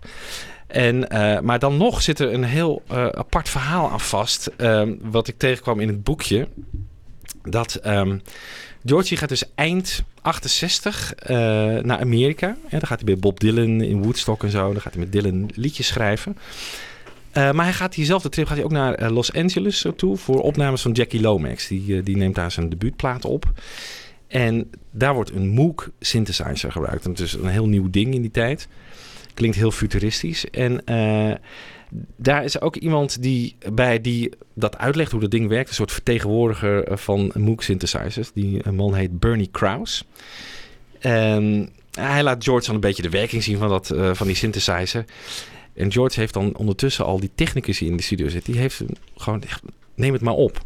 [0.67, 2.83] En, eh, maar dan nog zit er een heel
[3.13, 4.51] apart verhaal aan vast.
[4.57, 6.49] ehm, wat ik tegenkwam in het boekje.
[7.51, 8.19] Dat ehm
[8.87, 11.37] Georgie gaat dus eind 68 eh,
[11.83, 12.47] naar Amerika.
[12.47, 14.73] En dan gaat hij bij Bob Dylan in Woodstock en zo.
[14.73, 16.37] Dan gaat hij met Dylan liedjes schrijven.
[17.31, 20.41] Eh, maar hij gaat diezelfde trip gaat hij ook naar eh, Los Angeles toe voor
[20.41, 21.69] opnames van Jackie Lomax.
[21.69, 23.53] Die, die neemt daar zijn debuutplaat op.
[24.29, 27.05] En daar wordt een Moog synthesizer gebruikt.
[27.05, 28.69] En het is een heel nieuw ding in die tijd.
[29.35, 30.51] Klinkt heel futuristisch.
[30.51, 30.85] En
[32.17, 35.69] daar is ook iemand die bij die dat uitlegt hoe dat ding werkt.
[35.69, 38.33] Een soort vertegenwoordiger eh, van Moog synthesizers.
[38.33, 40.05] Die eh, man heet Bernie Krause.
[40.99, 44.37] En hij laat George dan een beetje de werking zien van, dat, eh, van die
[44.37, 45.05] synthesizer.
[45.75, 48.45] En George heeft dan ondertussen al die technicus die in de studio zit.
[48.45, 48.83] Die heeft
[49.17, 49.63] gewoon, echt,
[49.95, 50.61] neem het maar op.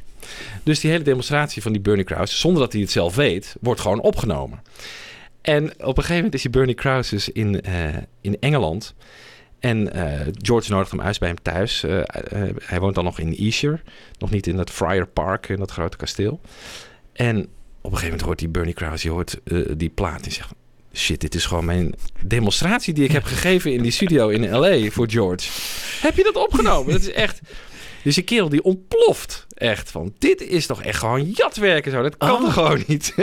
[0.62, 3.80] Dus die hele demonstratie van die Bernie Krause, zonder dat hij het zelf weet, wordt
[3.80, 4.62] gewoon opgenomen.
[5.40, 8.94] En op een gegeven moment is die Bernie Krause dus in, eh, in Engeland.
[9.60, 11.82] En eh, George nodigt hem uit bij hem thuis.
[11.82, 13.82] Eh, eh, hij woont dan nog in Esher.
[14.18, 16.40] Nog niet in dat Friar Park, in dat grote kasteel.
[17.12, 17.46] En op
[17.92, 19.40] een gegeven moment hoort die Bernie Krause, die hoort
[19.76, 20.50] die plaat en zegt...
[20.94, 21.94] Shit, dit is gewoon mijn
[22.24, 24.90] demonstratie die ik heb gegeven in die studio in L.A.
[24.90, 25.48] voor George.
[26.00, 26.92] Heb je dat opgenomen?
[26.92, 27.40] Dat is echt...
[28.02, 30.14] Dus die kerel die ontploft echt van...
[30.18, 32.02] Dit is toch echt gewoon jatwerk en zo.
[32.02, 32.52] Dat kan Oh.
[32.52, 33.14] gewoon niet?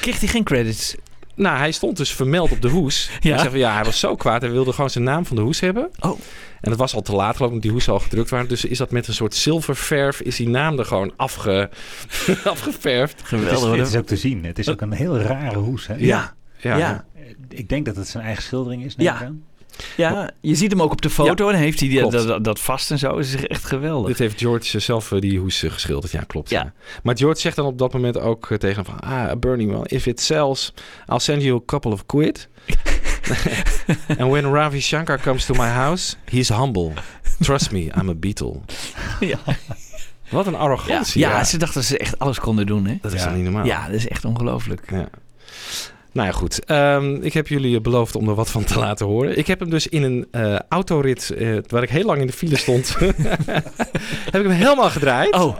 [0.00, 0.94] Kreeg hij geen credits?
[1.36, 3.10] Nou, hij stond dus vermeld op de hoes.
[3.20, 3.34] Ja.
[3.34, 4.40] Ik zeg van ja, hij was zo kwaad.
[4.42, 5.90] Hij wilde gewoon zijn naam van de hoes hebben.
[6.00, 6.18] Oh.
[6.60, 8.48] En dat was al te laat, geloof ik, omdat die hoesen al gedrukt waren.
[8.48, 11.70] Dus is dat met een soort zilververf, is die naam er gewoon afge,
[12.44, 13.12] afgeverfd.
[13.30, 13.78] Het is, Geweldig.
[13.78, 14.44] het is ook te zien.
[14.44, 15.86] Het is ook een heel rare hoes.
[15.86, 15.94] Hè?
[15.94, 16.34] ja.
[16.58, 17.04] Ja, Ja.
[17.48, 18.96] Ik denk dat het zijn eigen schildering is.
[18.96, 19.14] neem Ja.
[19.16, 19.42] ik aan.
[19.96, 22.90] Ja, je ziet hem ook op de foto en heeft hij die, dat, dat, vast
[22.90, 23.16] en zo.
[23.16, 24.08] Het is echt geweldig.
[24.08, 26.12] Dit heeft George zelf eh, die hoes eh, geschilderd.
[26.12, 26.50] Ja, klopt.
[26.50, 26.62] Ja.
[26.62, 26.72] Ja.
[27.02, 29.10] Maar George zegt dan op dat moment ook eh, tegen hem van...
[29.10, 30.72] Ah, Bernie, well, if it sells,
[31.08, 32.48] I'll send you a couple of quid.
[34.18, 36.92] And when Ravi Shankar comes to my house, he's humble.
[37.40, 38.60] Trust me, I'm a Beatle.
[39.20, 39.38] Ja.
[40.28, 41.20] Wat een arrogantie.
[41.20, 42.86] ja, ze dachten dat ze echt alles konden doen.
[42.86, 42.98] Hè?
[43.00, 43.64] Dat is dan niet normaal.
[43.64, 44.90] Ja, dat is echt ongelooflijk.
[44.90, 45.08] Ja.
[46.16, 46.64] Nou ja, goed.
[46.64, 49.38] Ehm, ik heb jullie beloofd om er wat van te laten horen.
[49.38, 52.32] Ik heb hem dus in een eh, autorit, eh, waar ik heel lang in de
[52.32, 52.96] file stond,
[54.32, 55.34] heb ik hem helemaal gedraaid.
[55.34, 55.56] Oh,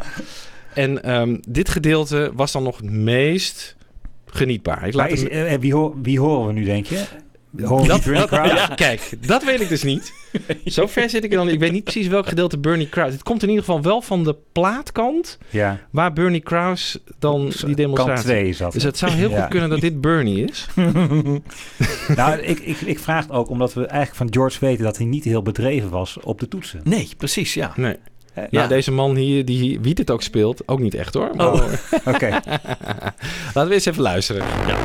[0.75, 3.77] En ehm, dit gedeelte was dan nog het meest
[4.27, 4.87] genietbaar.
[4.87, 7.05] Ik laat Maar is, hem, eh, wie, wie horen we nu, denk je?
[7.57, 7.69] Dat,
[8.05, 8.55] Bernie dat- Krause?
[8.55, 10.13] ja, kijk, dat weet ik dus niet.
[10.65, 11.49] Zo ver zit ik er dan.
[11.49, 13.13] Ik weet niet precies welk gedeelte Bernie Krause.
[13.13, 15.79] Het komt in ieder geval wel van de plaatkant Ja.
[15.91, 18.25] waar Bernie Krause dan die Kant demonstratie.
[18.25, 18.73] 2 is dat.
[18.73, 19.41] Dus het zou heel Ja.
[19.41, 20.67] goed kunnen dat dit Bernie is.
[22.17, 25.07] Nou, ik, ik, ik vraag het ook omdat we eigenlijk van George weten dat hij
[25.07, 26.81] niet heel bedreven was op de toetsen.
[26.85, 27.73] Nee, precies, ja.
[27.77, 27.97] Nee.
[28.35, 31.31] Eh, Nou, deze man hier, die wie dit ook speelt, ook niet echt hoor.
[31.37, 31.63] Maar- Oh.
[32.05, 32.29] Oké.
[33.55, 34.43] Laten we eens even luisteren.
[34.67, 34.77] Kan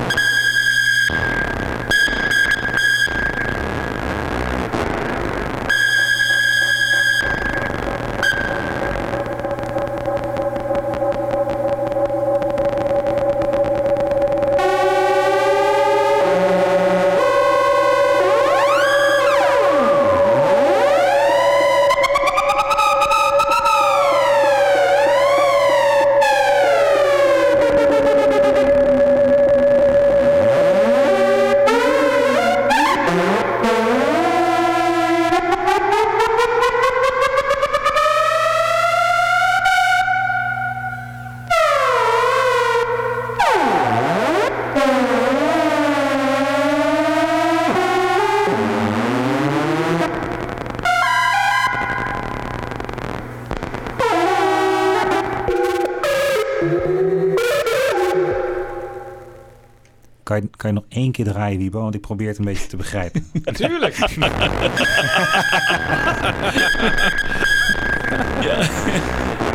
[61.26, 61.82] je draaien, Wiebo?
[61.82, 63.28] Want ik probeer het een beetje te begrijpen.
[63.44, 63.96] Natuurlijk.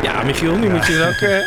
[0.01, 0.23] ja.
[0.23, 1.29] Michiel, nu moet je het ook...
[1.29, 1.39] eh,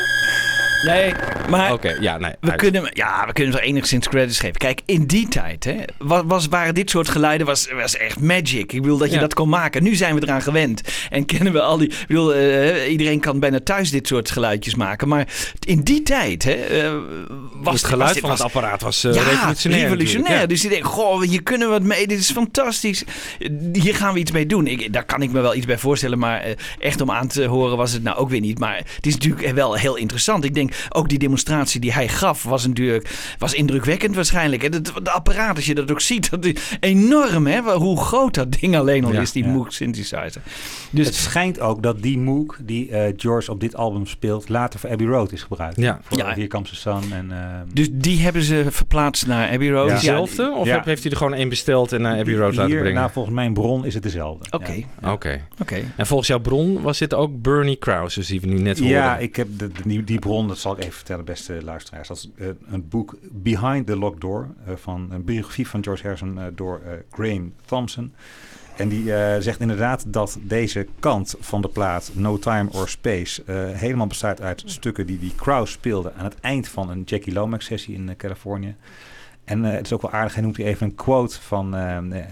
[0.85, 1.15] Nee,
[1.49, 2.33] maar Oké, ja, nee.
[2.41, 2.61] we uit.
[2.61, 4.57] kunnen, ja, we kunnen er enigszins credits geven.
[4.57, 8.73] Kijk, in die tijd hè, was, was, waren dit soort geluiden was, was echt magic.
[8.73, 9.21] Ik bedoel dat je Ja.
[9.21, 9.83] dat kon maken.
[9.83, 10.83] Nu zijn we eraan gewend.
[11.11, 11.89] En kennen we al die...
[11.89, 15.09] Ik bedoel, eh, iedereen kan bijna thuis dit soort geluidjes maken.
[15.09, 15.29] Maar
[15.67, 16.93] in die tijd hè, eh,
[17.53, 19.83] was het geluid was van het apparaat was eh, ja, revolutionair.
[19.83, 20.49] revolutionair.
[20.49, 22.07] Dus je denkt, goh, hier kunnen we wat mee.
[22.07, 23.05] Dit is fantastisch.
[23.73, 24.67] Hier gaan we iets mee doen.
[24.67, 26.19] Ik, daar kan ik me wel iets bij voorstellen.
[26.19, 26.45] Maar
[26.79, 28.59] echt om aan te horen was het nou ook weer niet.
[28.59, 30.45] Maar het is natuurlijk wel heel interessant.
[30.45, 33.09] Ik denk, ook die demonstratie die hij gaf was natuurlijk
[33.39, 34.63] was indrukwekkend waarschijnlijk.
[34.63, 37.47] Het de apparaat, als je dat ook ziet, dat is enorm.
[37.47, 37.61] Hè?
[37.61, 39.51] Hoe groot dat ding alleen al Ja, is, die ja.
[39.51, 40.43] Moog synthesizer.
[40.91, 44.81] Dus het schijnt ook dat die Moog die eh, George op dit album speelt, later
[44.81, 45.77] voor Abbey Road is gebruikt.
[45.77, 46.01] Ja.
[46.03, 46.27] Voor Ja.
[46.35, 47.13] Here Comes the Sun.
[47.13, 47.39] En, eh,
[47.73, 49.89] Dus die hebben ze verplaatst naar Abbey Road.
[49.89, 49.95] Ja.
[49.95, 50.51] Dezelfde?
[50.53, 52.95] Of heb- heeft hij er gewoon één besteld en naar Abbey Road laten brengen?
[52.95, 54.45] nou, volgens mijn bron is het dezelfde.
[54.51, 54.73] Oké,
[55.03, 55.13] Ja.
[55.13, 55.41] Oké.
[55.61, 55.81] oké.
[55.97, 58.97] En volgens jouw bron was dit ook Bernie Krause, dus die we nu net hoorden.
[58.97, 62.09] Ja, ik heb de, de- die, die bron, dat zal ik even vertellen, beste luisteraars.
[62.09, 66.03] Dat is eh, een boek Behind the Locked Door, eh, van een biografie van George
[66.03, 68.13] Harrison eh, door eh, Graham Thompson.
[68.77, 73.43] En die eh, zegt inderdaad dat deze kant van de plaat, No Time or Space,
[73.73, 77.65] helemaal bestaat uit stukken die die Krause speelde aan het eind van een Jackie Lomax
[77.65, 78.75] sessie in Californië.
[79.45, 81.77] En het is ook wel aardig, hij noemt hier even een quote van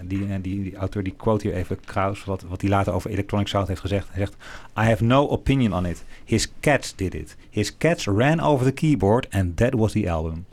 [0.03, 3.47] die, die, die auteur, die quote hier even Krause, wat, wat hij later over Electronic
[3.47, 4.07] Sound heeft gezegd.
[4.11, 4.33] Hij zegt,
[4.77, 6.03] I have no opinion on it.
[6.25, 7.35] His cats did it.
[7.49, 10.45] His cats ran over the keyboard and that was the album.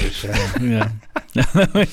[0.00, 0.92] Dus, eh, Ja.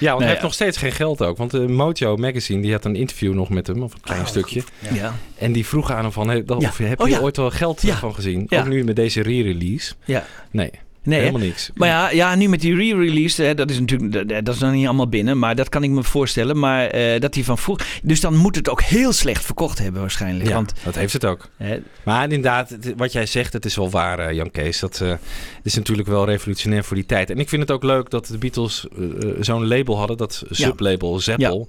[0.00, 0.42] Ja, want hij heeft ja.
[0.46, 1.36] nog steeds geen geld ook.
[1.36, 4.26] Want de Mojo Magazine die had een interview nog met hem, of een klein Oh,
[4.26, 4.62] stukje.
[4.78, 4.94] Ja.
[4.94, 5.14] ja.
[5.38, 6.68] En die vroeg aan hem van, hey, dat, Ja.
[6.68, 7.20] of, heb Oh, je ja.
[7.20, 7.96] ooit wel geld Ja.
[7.96, 8.46] van gezien?
[8.48, 8.60] Ja.
[8.60, 9.94] Ook nu met deze re-release.
[10.04, 10.24] ja.
[10.50, 10.70] Nee,
[11.06, 11.24] Nee, hè?
[11.24, 11.70] helemaal niks.
[11.74, 14.72] Maar ja, ja, nu met die re-release, hè, dat is natuurlijk dat- dat is nog
[14.72, 16.58] niet allemaal binnen, maar dat kan ik me voorstellen.
[16.58, 17.78] Maar eh, dat die van vroeg.
[18.02, 20.48] Dus dan moet het ook heel slecht verkocht hebben, waarschijnlijk.
[20.48, 21.48] Ja, Want dat heeft het ook.
[21.56, 24.80] hè, Maar inderdaad, wat jij zegt, het is wel waar, eh, Jan Kees.
[24.80, 25.12] Dat eh,
[25.62, 27.30] is natuurlijk wel revolutionair voor die tijd.
[27.30, 28.86] En ik vind het ook leuk dat de Beatles
[29.40, 31.68] zo'n label hadden, dat sublabel Zeppel.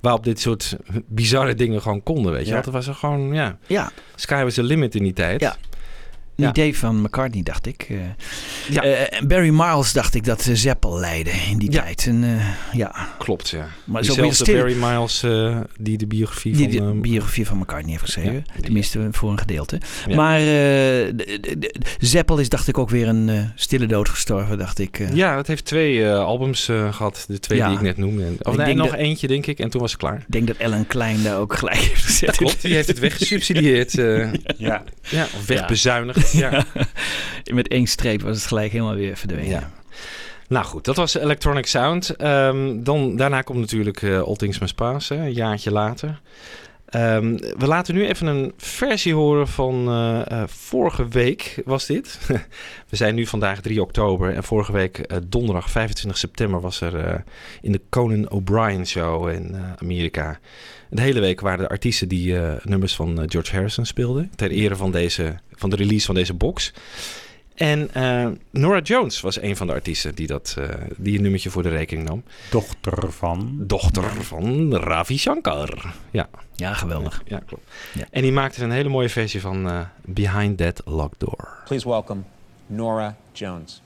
[0.00, 2.46] Waarop dit soort bizarre dingen gewoon konden, weet je.
[2.46, 2.52] Ja.
[2.52, 5.40] Want het was er gewoon, ja, ja, sky was the limit in die tijd.
[5.40, 5.56] Ja.
[6.36, 6.48] Een Ja.
[6.50, 7.86] idee van McCartney, dacht ik.
[7.88, 7.96] Eh,
[8.70, 8.82] Ja.
[8.82, 11.82] eh, en Barry Miles dacht ik dat Zeppel leidde in die Ja.
[11.82, 12.06] tijd.
[12.06, 13.66] En, eh, ja, Klopt, ja.
[13.84, 14.54] maar Diezelfde stil.
[14.56, 16.86] Barry Miles eh, die de biografie Die de van...
[16.88, 18.32] ehm, biografie van McCartney heeft geschreven.
[18.34, 19.80] Ja, die- Tenminste, voor een gedeelte.
[20.06, 20.14] Ja.
[20.16, 24.08] Maar eh, de- de- de- Zeppel is, dacht ik, ook weer een eh, stille dood
[24.08, 24.98] gestorven, dacht ik.
[24.98, 25.14] eh.
[25.14, 27.24] ja, het heeft twee eh, albums eh, gehad.
[27.28, 27.66] De twee Ja.
[27.68, 28.24] die ik net noemde.
[28.24, 29.58] En- Of nee, nog dat- eentje, denk ik.
[29.58, 30.16] En toen was het klaar.
[30.16, 32.26] Ik denk dat Ellen Klein daar ook gelijk heeft gezet.
[32.26, 33.98] Dat klopt, die heeft het weggesubsidieerd.
[33.98, 34.82] eh ja.
[35.08, 36.23] ja, of wegbezuinigd.
[36.42, 36.64] Ja.
[37.44, 39.48] Met één streep was het gelijk helemaal weer verdwenen.
[39.48, 39.70] Ja.
[40.48, 42.10] Nou goed, dat was Electronic Sound.
[42.16, 46.20] Ehm, dan, daarna komt natuurlijk eh All Things Must Pass, hè, een jaartje later.
[46.94, 52.18] Ehm, we laten nu even een versie horen van eh, eh, vorige week was dit.
[52.90, 57.24] we zijn nu vandaag 3 oktober en vorige week eh, donderdag 25 september was er
[57.60, 60.38] in de Conan O'Brien show in Amerika.
[60.90, 64.90] De hele week waren de artiesten die nummers van George Harrison speelden ter ere van,
[64.90, 66.72] deze, van de release van deze box.
[67.54, 71.62] En uh, Nora Jones was een van de artiesten die, dat, eh, die nummertje voor
[71.62, 72.22] de rekening nam.
[72.50, 73.54] Dochter van?
[73.58, 75.94] Dochter van Ravi Shankar.
[76.10, 77.22] Ja, ja geweldig.
[77.26, 77.70] Ja, klopt.
[77.92, 78.06] Ja.
[78.10, 81.48] En die maakte een hele mooie versie van eh, Behind That Locked Door.
[81.64, 82.22] Please welcome
[82.66, 83.82] Nora Jones.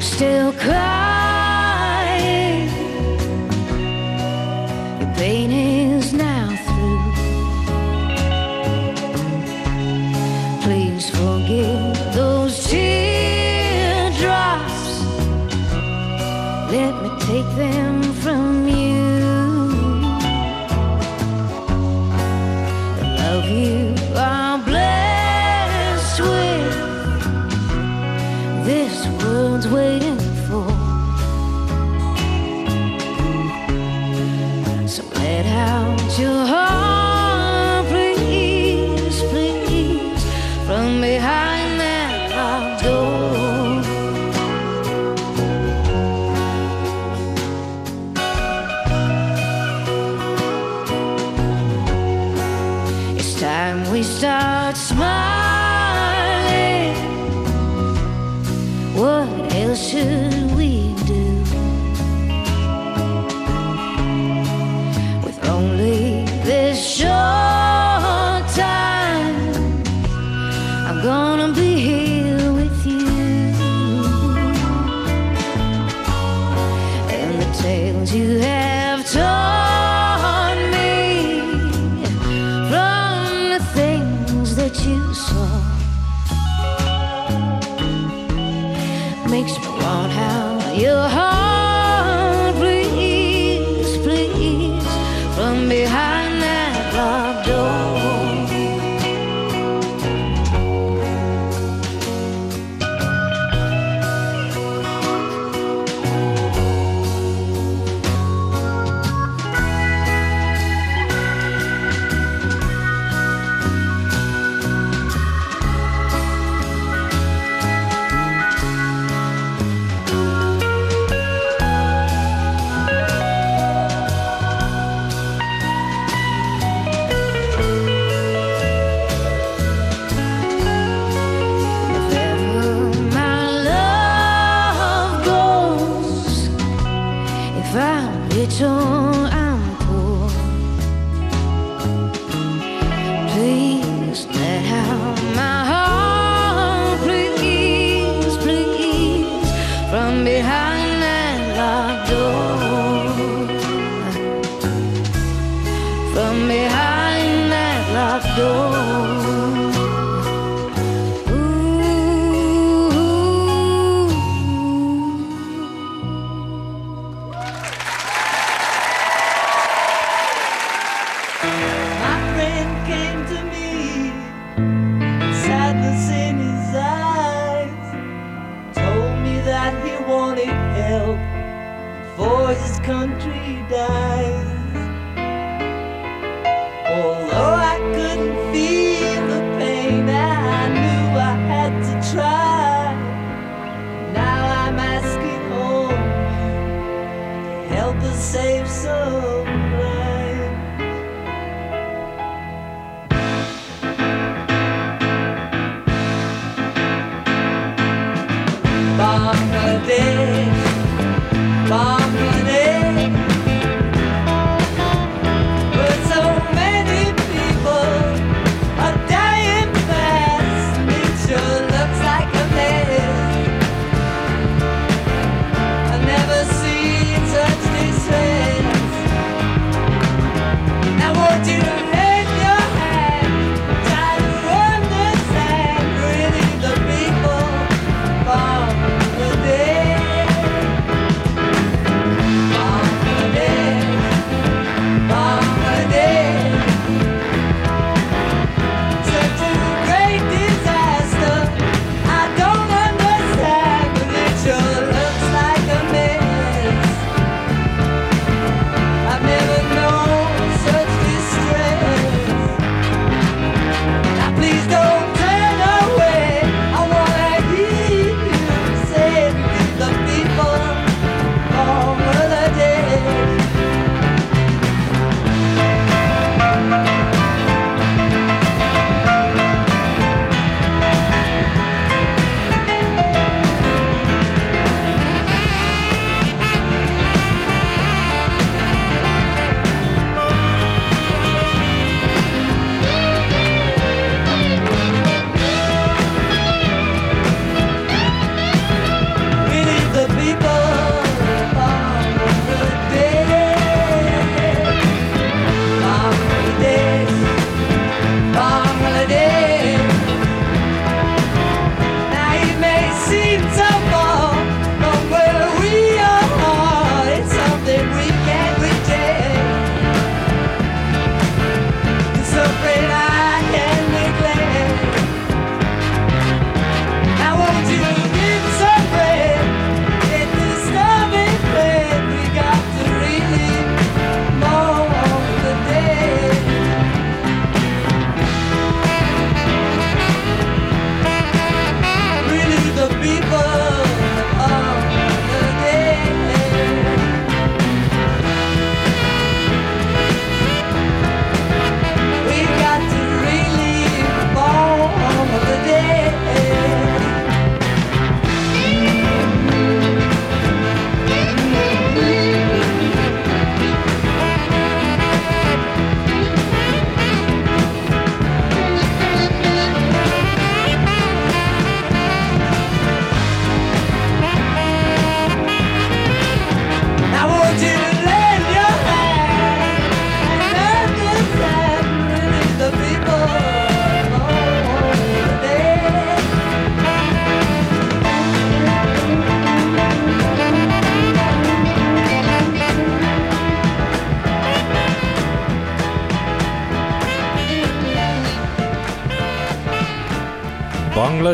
[0.00, 0.99] still cry.
[36.20, 36.69] your heart.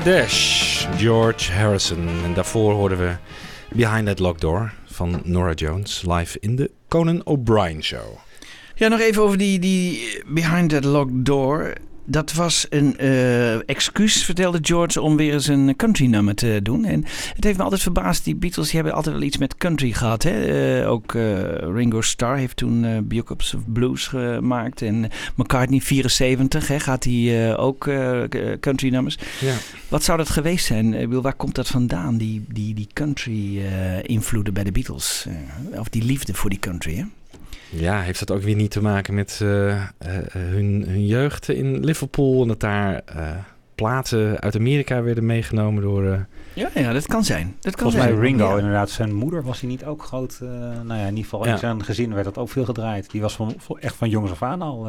[0.06, 2.08] Bangladesh, George Harrison.
[2.24, 3.16] En daarvoor hoorden we
[3.76, 8.18] Behind That Locked Door van Nora Jones live in de Conan O'Brien Show.
[8.74, 11.72] Ja, nog even over die, die Behind That Locked Door.
[12.08, 16.84] Dat was een eh, excuus, vertelde George, om weer eens een country nummer te doen.
[16.84, 17.04] En
[17.34, 18.24] het heeft me altijd verbaasd.
[18.24, 20.22] Die Beatles die hebben altijd wel iets met country gehad.
[20.22, 20.44] Hè?
[20.80, 21.22] Eh, ook eh,
[21.74, 24.82] Ringo Starr heeft toen Biocups of Blues gemaakt.
[24.82, 27.90] En McCartney 74 hè, gaat hij ook
[28.60, 29.18] country nummers.
[29.40, 29.54] Ja.
[29.88, 30.94] Wat zou dat geweest zijn?
[30.94, 33.62] Ik bedoel, waar komt dat vandaan, die, die, die country
[34.02, 35.26] invloeden bij de Beatles?
[35.78, 37.04] of die liefde voor die country, hè?
[37.70, 39.80] Ja, heeft dat ook weer niet te maken met uh, uh,
[40.28, 43.28] hun, hun jeugd in Liverpool en dat daar uh,
[43.74, 46.26] platen uit Amerika werden meegenomen door.
[46.52, 47.56] ja, ja, dat kan zijn.
[47.60, 48.14] Dat kan Volgens zijn.
[48.18, 48.56] mij Ringo, ja.
[48.58, 50.38] inderdaad, zijn moeder was hij niet ook groot.
[50.40, 51.56] nou ja, in ieder geval in Ja.
[51.56, 53.10] zijn gezin werd dat ook veel gedraaid.
[53.10, 54.88] Die was van, echt van jongs af aan al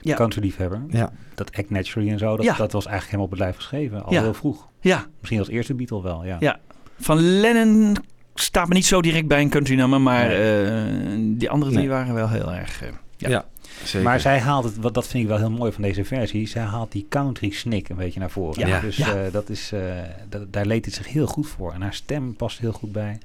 [0.00, 0.14] Ja.
[0.16, 0.80] country liefhebber.
[0.88, 1.12] Ja.
[1.34, 2.54] Dat Act Naturally en zo, dat, Ja.
[2.56, 4.04] dat was eigenlijk helemaal op het lijf geschreven.
[4.04, 4.22] Al Ja.
[4.22, 4.68] heel vroeg.
[4.80, 6.36] Ja, Misschien als eerste Beatle wel, ja.
[6.40, 6.58] Ja.
[6.98, 7.96] van Lennon
[8.34, 10.64] staat me niet zo direct bij een country nummer, maar Nee.
[10.66, 11.78] eh, die andere Nee.
[11.80, 12.82] drie waren wel heel erg.
[12.82, 13.44] eh, Ja, Ja.
[13.84, 14.02] zeker.
[14.02, 16.48] Maar zij haalt het, wat dat vind ik wel heel mooi van deze versie.
[16.48, 18.66] Zij haalt die country snik een beetje naar voren.
[18.66, 18.80] Ja.
[18.80, 19.14] Dus Ja.
[19.24, 19.80] eh, dat is, eh,
[20.28, 21.72] dat, daar leed het zich heel goed voor.
[21.72, 23.18] En haar stem past heel goed bij.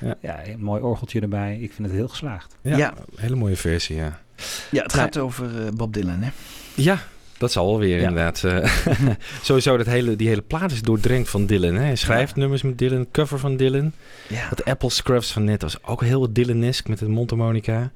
[0.00, 0.14] Ja.
[0.20, 1.58] Ja, een mooi orgeltje erbij.
[1.60, 2.56] Ik vind het heel geslaagd.
[2.60, 2.94] ja, Ja.
[3.16, 4.18] hele mooie versie, ja.
[4.70, 5.02] ja, het Nee.
[5.02, 6.30] gaat over Bob Dylan, hè?
[6.74, 6.98] Ja,
[7.44, 8.08] dat zal wel weer Ja.
[8.08, 8.44] inderdaad.
[8.44, 8.70] eh,
[9.42, 11.74] sowieso, dat hele, die hele plaat is doordrenkt van Dylan.
[11.74, 11.82] Hè?
[11.82, 13.92] Hij schrijft nummers met Dylan, cover van Dylan.
[14.28, 14.48] Ja.
[14.48, 17.90] Dat Apple Scruffs van net was ook heel Dylanesk met het mondharmonica.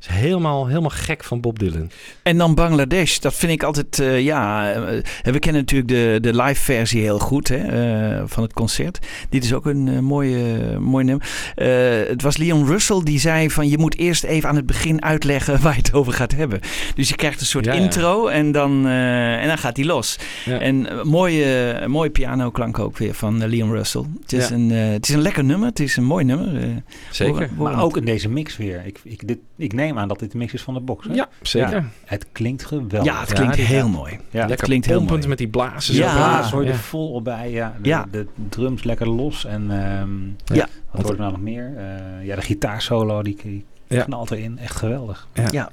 [0.00, 1.90] Is helemaal, helemaal gek van Bob Dylan.
[2.22, 4.82] En dan Bangladesh, dat vind ik altijd, eh, ja, eh,
[5.22, 8.98] we kennen natuurlijk de, de live versie heel goed hè, eh, van het concert.
[9.28, 11.26] Dit is ook een mooie, mooi nummer.
[11.54, 15.02] Eh, het was Leon Russell die zei van je moet eerst even aan het begin
[15.04, 16.60] uitleggen waar je het over gaat hebben.
[16.94, 17.80] Dus je krijgt een soort Ja, ja.
[17.80, 20.18] intro en dan, eh, en dan gaat hij los.
[20.44, 20.58] Ja.
[20.60, 24.04] En mooie, mooie pianoklank ook weer van Leon Russell.
[24.20, 24.54] Het is, Ja.
[24.54, 26.56] een, het is een lekker nummer, het is een mooi nummer.
[26.62, 26.68] eh.
[27.10, 27.32] Zeker.
[27.34, 28.82] Horen- horen Maar ook in deze mix weer.
[28.86, 31.06] Ik, ik, dit, ik neem aan dat dit de mix is van de box.
[31.06, 31.14] Hè?
[31.14, 31.70] Ja, zeker.
[31.76, 31.84] Ja.
[32.04, 33.04] Het klinkt geweldig.
[33.04, 34.18] Ja, het klinkt heel mooi.
[34.30, 34.46] Ja.
[34.46, 35.26] Lekker klinkt heel mooi.
[35.26, 35.94] met die blazen.
[35.94, 36.50] Ja.
[36.50, 36.72] hoor je Ja.
[36.74, 37.50] er vol op bij.
[37.50, 38.06] Ja, de, Ja.
[38.10, 39.44] de drums lekker los.
[39.44, 40.68] En ehm, Ja.
[40.90, 41.72] wat hoort er nou nog meer?
[41.76, 44.02] Eh, ja, de gitaarsolo die, die Ja.
[44.02, 44.58] knalt erin.
[44.58, 45.28] Echt geweldig.
[45.34, 45.48] Ja.
[45.50, 45.70] Ja.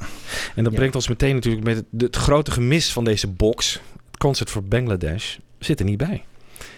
[0.56, 0.78] En dat Ja.
[0.78, 3.74] brengt ons meteen natuurlijk met het, het grote gemis van deze box.
[4.08, 6.24] Het concert voor Bangladesh zit er niet bij.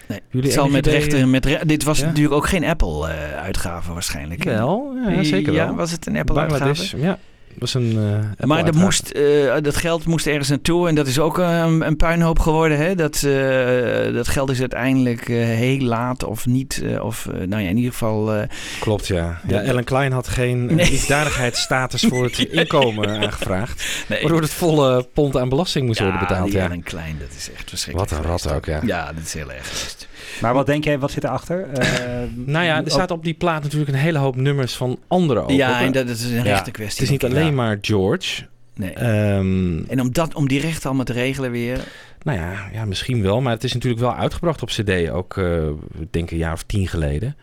[0.08, 2.06] Nee, Jullie het zal met rechten, met re- dit was Ja?
[2.06, 4.44] natuurlijk ook geen Apple-uitgave waarschijnlijk.
[4.44, 4.50] hè?
[4.54, 5.64] Wel, ja, zeker wel.
[5.66, 6.64] Ja, was het een Apple-uitgave?
[6.64, 7.18] Bangladesh, ja.
[7.58, 7.96] Was een
[8.38, 11.86] eh, Maar dat, moest, eh, dat geld moest ergens naartoe en dat is ook een,
[11.86, 12.78] een puinhoop geworden.
[12.78, 12.94] Hè?
[12.94, 16.82] Dat, eh, dat geld is uiteindelijk eh, heel laat of niet.
[16.84, 18.34] eh, of eh, nou ja, in ieder geval.
[18.34, 18.48] eh,
[18.80, 19.40] Klopt, ja.
[19.48, 19.60] ja.
[19.62, 20.90] Ellen Klein had geen Nee.
[20.90, 24.04] liefdadigheidsstatus voor het inkomen aangevraagd.
[24.08, 24.20] nee.
[24.20, 26.52] Waardoor het volle pond aan belasting moest worden betaald.
[26.52, 26.64] Ja.
[26.64, 28.10] Ellen Klein, dat is echt verschrikkelijk.
[28.10, 28.80] Wat een rat ook, ja.
[28.84, 30.08] Ja, dat is heel erg geweest.
[30.40, 31.68] Maar wat denk jij, wat zit erachter?
[31.72, 31.86] Eh,
[32.34, 35.50] Nou ja, er staat op die plaat natuurlijk een hele hoop nummers van anderen ook.
[35.50, 36.42] Ja, en dat is een Ja.
[36.42, 36.94] rechte kwestie.
[36.94, 37.52] Het is niet denk alleen Ja.
[37.52, 38.46] maar George.
[38.74, 38.92] Nee.
[38.92, 41.80] Ehm, En om, dat, om die rechten allemaal te regelen weer.
[42.22, 43.40] nou ja, ja, misschien wel.
[43.40, 45.10] Maar het is natuurlijk wel uitgebracht op cd.
[45.10, 45.66] Ook, eh,
[46.00, 47.36] ik denk een jaar of tien geleden.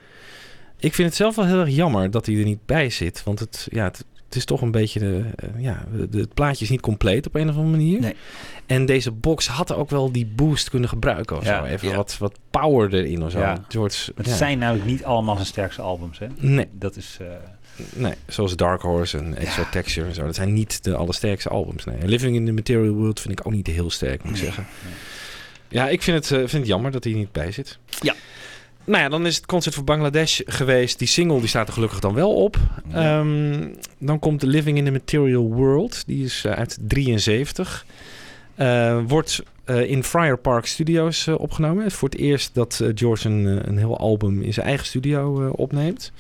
[0.80, 3.24] Ik vind het zelf wel heel erg jammer dat hij er niet bij zit.
[3.24, 5.00] Want het, ja, het, het is toch een beetje...
[5.00, 8.00] De, eh, ja, de, het plaatje is niet compleet op een of andere manier.
[8.00, 8.16] Nee.
[8.66, 11.66] En deze box had ook wel die boost kunnen gebruiken of Ja, zo.
[11.66, 11.96] Even ja.
[11.96, 13.40] wat, wat power erin of zo.
[13.40, 13.64] Ja.
[13.68, 14.36] George, Het ja.
[14.36, 16.28] zijn namelijk niet allemaal zijn sterkste albums, hè?
[16.36, 17.18] Nee, Dat is...
[17.22, 17.28] eh,
[17.96, 19.70] nee, zoals Dark Horse en Extra Ja.
[19.70, 20.26] Texture en zo.
[20.26, 21.86] Dat zijn niet de allersterkste albums.
[21.86, 21.96] Nee.
[22.06, 24.46] Living in the Material World vind ik ook niet heel sterk, moet ik Nee.
[24.46, 24.66] zeggen.
[25.70, 27.78] Ja, ik vind het, eh, vind het jammer dat hij niet bij zit.
[28.02, 28.14] Ja.
[28.88, 31.00] Nou ja, dan is het concert voor Bangladesh geweest.
[31.00, 32.58] Die single die staat er gelukkig dan wel op.
[32.90, 33.20] Ja.
[33.20, 33.68] Ehm,
[33.98, 36.04] dan komt Living in the Material World.
[36.06, 37.86] Die is eh, uit 73.
[38.56, 41.84] Eh, wordt eh, in Friar Park Studios opgenomen.
[41.84, 45.50] Het is voor het eerst dat George een, een heel album in zijn eigen studio
[45.50, 46.12] opneemt.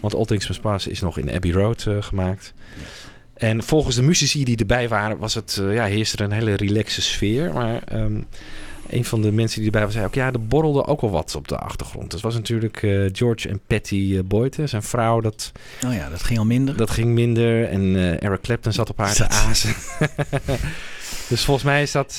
[0.00, 2.54] Want All Things Must Pass is nog in Abbey Road gemaakt.
[3.34, 7.02] En volgens de muzici die erbij waren, was het, ja, heerste er een hele relaxe
[7.02, 7.52] sfeer.
[7.52, 8.20] Maar ehm,
[8.90, 11.34] een van de mensen die erbij was, zei ook, ja, er borrelde ook wel wat
[11.34, 12.12] op de achtergrond.
[12.12, 15.52] Het was natuurlijk eh, George en Patty Boyd, hè, zijn vrouw, dat,
[15.86, 16.76] Oh ja, dat ging al minder.
[16.76, 17.68] dat ging minder.
[17.68, 19.74] En eh, Eric Clapton zat op haar te azen.
[21.28, 22.18] dus volgens mij is dat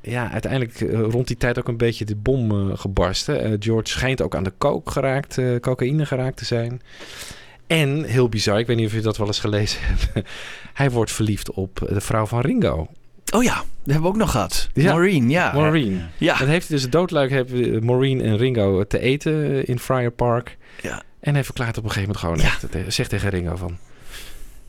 [0.00, 3.62] ja, uiteindelijk rond die tijd ook een beetje de bom gebarsten.
[3.62, 6.80] George schijnt ook aan de coke geraakt, cocaïne geraakt te zijn.
[7.70, 10.28] En, heel bizar, ik weet niet of je dat wel eens gelezen hebt.
[10.72, 12.88] Hij wordt verliefd op de vrouw van Ringo.
[13.34, 14.68] Oh ja, dat hebben we ook nog gehad.
[14.72, 14.92] Ja.
[14.92, 15.52] Maureen, ja.
[15.52, 16.02] Maureen.
[16.18, 16.36] Ja.
[16.38, 20.56] Dan heeft dus doodluik hebben Maureen en Ringo te eten eh, in Friar Park.
[20.82, 21.02] Ja.
[21.20, 22.54] En hij verklaart op een gegeven moment gewoon Ja.
[22.54, 23.76] echt, te- zegt tegen Ringo van...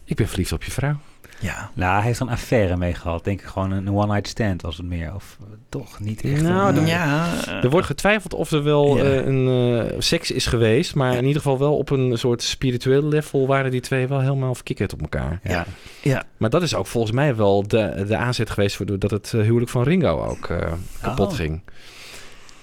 [0.05, 0.95] Ik ben verliefd op je vrouw.
[1.41, 1.69] Ja.
[1.73, 3.23] Nou, hij heeft er een affaire mee gehad.
[3.23, 5.15] Denk ik gewoon een one-night stand was het meer.
[5.15, 6.41] Of eh, toch niet echt.
[6.41, 7.27] Nou, een, dan- eh, ja.
[7.63, 9.03] Er wordt getwijfeld of er wel Ja.
[9.03, 10.95] eh, een seks is geweest.
[10.95, 14.55] Maar in ieder geval wel op een soort spiritueel level waren die twee wel helemaal
[14.55, 15.39] verkikkerd op elkaar.
[15.43, 15.65] ja.
[16.01, 16.23] Ja.
[16.37, 19.69] Maar dat is ook volgens mij wel de, de aanzet geweest voor dat het huwelijk
[19.71, 20.71] van Ringo ook eh,
[21.01, 21.33] kapot Oh.
[21.35, 21.61] ging.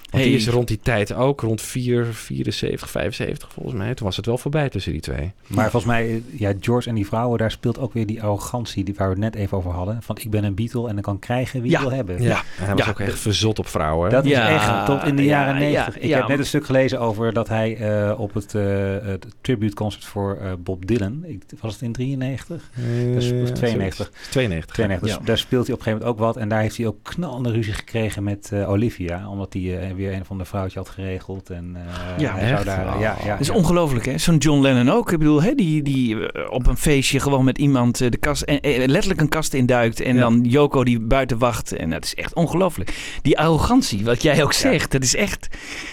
[0.09, 0.31] Want Hey.
[0.31, 3.93] die is rond die tijd ook, rond 4, 74, 75 volgens mij.
[3.93, 5.31] Toen was het wel voorbij tussen die twee.
[5.47, 8.93] Maar volgens mij, ja, George en die vrouwen, daar speelt ook weer die arrogantie die,
[8.97, 9.97] waar we het net even over hadden.
[10.01, 11.77] Van ik ben een Beatle en ik kan krijgen wie Ja.
[11.77, 12.21] ik wil hebben.
[12.21, 12.91] Ja, en hij was Ja.
[12.91, 14.09] ook echt verzot op vrouwen.
[14.09, 15.97] Dat is echt tot in de ja, jaren ja, negentig.
[15.97, 16.17] ik ja.
[16.17, 18.63] heb net een stuk gelezen over dat hij eh, op het, eh
[19.01, 22.69] het tribute concert voor eh, Bob Dylan, ik, was het in 93?
[22.75, 22.83] Eh,
[23.13, 23.51] Dus- of zoiets.
[23.51, 24.11] 92.
[24.29, 24.73] 92.
[24.75, 25.17] 92.
[25.17, 26.37] Dus daar speelt hij op een gegeven moment ook wat.
[26.43, 29.29] En daar heeft hij ook knallende ruzie gekregen met eh, Olivia.
[29.29, 31.49] Omdat hij eh, weer een of ander vrouwtje had geregeld.
[31.49, 32.65] En eh, Ja, hij zou echt?
[32.65, 32.95] daar...
[32.95, 33.01] Oh.
[33.01, 33.53] ja, ja, Dat is ja.
[33.53, 34.17] ongelooflijk, hè?
[34.17, 35.11] Zo'n John Lennon ook.
[35.11, 38.41] Ik bedoel, hè, die, die eh, op een feestje gewoon met iemand eh, de kast,
[38.41, 40.01] en, letterlijk een kast induikt.
[40.01, 40.21] En Ja.
[40.21, 41.71] dan Joko die buiten wacht.
[41.71, 42.93] En dat is echt ongelooflijk.
[43.21, 45.47] Die arrogantie, wat jij ook zegt, dat is echt...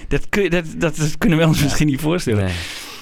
[0.08, 2.44] Dat, kun, dat, dat, dat kunnen we ons misschien niet voorstellen.
[2.44, 2.54] Nee.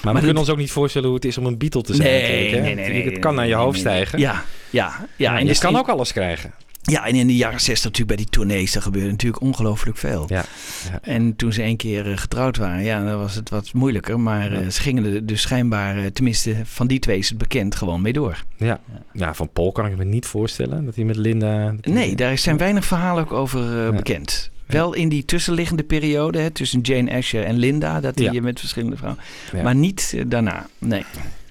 [0.03, 2.09] Maar, we kunnen ons ook niet voorstellen hoe het is om een Beatle te zijn.
[2.09, 4.19] Nee, nee, nee, nee, Het kan naar je hoofd stijgen.
[4.19, 5.29] Ja, ja, ja.
[5.31, 6.53] en en je dus kan ook alles krijgen.
[6.85, 10.25] Ja, en in de jaren 60 natuurlijk bij die tournees, daar gebeurde natuurlijk ongelooflijk veel.
[10.27, 10.43] Ja.
[10.91, 10.99] ja.
[11.01, 14.19] En toen ze één keer eh, getrouwd waren, ja, dan was het wat moeilijker.
[14.19, 17.75] Maar eh, ze gingen er dus schijnbaar, eh, tenminste van die twee is het bekend,
[17.75, 18.43] gewoon mee door.
[18.57, 18.79] Ja.
[19.13, 21.75] ja, van Paul kan ik me niet voorstellen dat hij met Linda...
[21.81, 24.51] Nee, daar zijn weinig verhalen ook over bekend.
[24.65, 28.97] Wel in die tussenliggende periode hè, tussen Jane Asher en Linda, dat hij met verschillende
[28.97, 29.23] vrouwen.
[29.63, 31.05] Maar niet daarna, nee.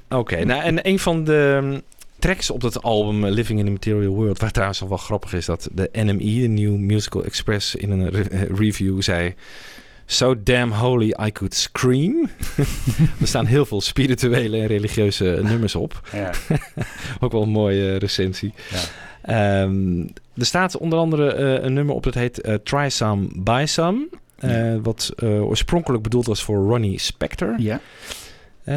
[0.09, 1.83] Oké, nou en een van de mm,
[2.25, 5.33] tracks op dat album eh, Living in the Material World, waar trouwens al wel grappig
[5.33, 9.35] is dat de NME, de New Musical Express, in een re- eh, review zei...
[10.07, 12.29] So damn holy I could scream.
[13.21, 16.09] er staan heel veel spirituele en religieuze nummers op.
[16.13, 16.31] Ja.
[17.21, 18.53] Ook wel een mooie eh, recensie.
[18.71, 18.81] Ja.
[19.63, 20.01] Ehm,
[20.37, 24.09] er staat onder andere eh, een nummer op dat heet eh, Try Some, Buy Some.
[24.39, 27.55] eh, Wat eh, oorspronkelijk bedoeld was voor Ronnie Spector.
[27.59, 27.81] Ja.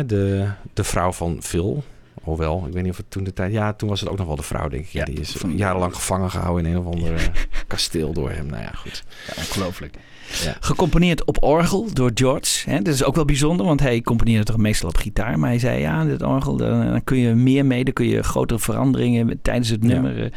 [0.05, 1.83] De, de vrouw van Phil.
[2.28, 3.51] Hoewel, ik weet niet of het toen de tijd...
[3.51, 4.89] Ja, toen was het ook nog wel de vrouw, denk ik.
[4.89, 7.21] Ja, die is van- jarenlang gevangen gehouden in een of ander eh,
[7.67, 8.45] kasteel door hem.
[8.45, 9.03] Nou ja, goed.
[9.38, 9.95] ongelooflijk.
[10.43, 10.57] Ja.
[10.59, 12.69] Gecomponeerd op orgel door George.
[12.69, 12.82] Hè?
[12.82, 15.39] Dat is ook wel bijzonder, want hij componeerde toch meestal op gitaar.
[15.39, 17.84] Maar hij zei, ja, dit orgel, daar, daar kun je meer mee.
[17.84, 20.23] Daar kun je grotere veranderingen tijdens het nummer.
[20.23, 20.30] eh.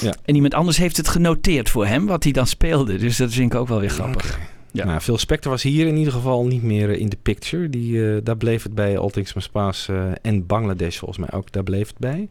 [0.00, 0.14] Ja.
[0.24, 2.96] En iemand anders heeft het genoteerd voor hem, wat hij dan speelde.
[2.98, 4.38] Dus dat vind ik ook wel weer grappig.
[4.74, 4.84] Ja.
[4.84, 7.68] Nou, Phil Spector was hier in ieder geval niet meer eh, in de picture.
[7.70, 9.50] Die, eh, daar bleef het bij All Things
[9.88, 11.52] eh, en Bangladesh volgens mij ook.
[11.52, 12.28] Daar bleef het bij.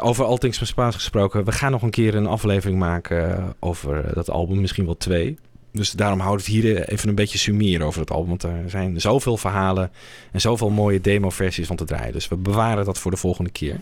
[0.00, 1.44] Over All Things gesproken.
[1.44, 4.60] We gaan nog een keer een aflevering maken over dat album.
[4.60, 5.38] Misschien wel twee.
[5.72, 8.28] Dus daarom houd het hier even een beetje sumier over het album.
[8.28, 9.90] Want er zijn zoveel verhalen
[10.32, 12.12] en zoveel mooie demo-versies van te draaien.
[12.12, 13.80] Dus we bewaren dat voor de volgende keer.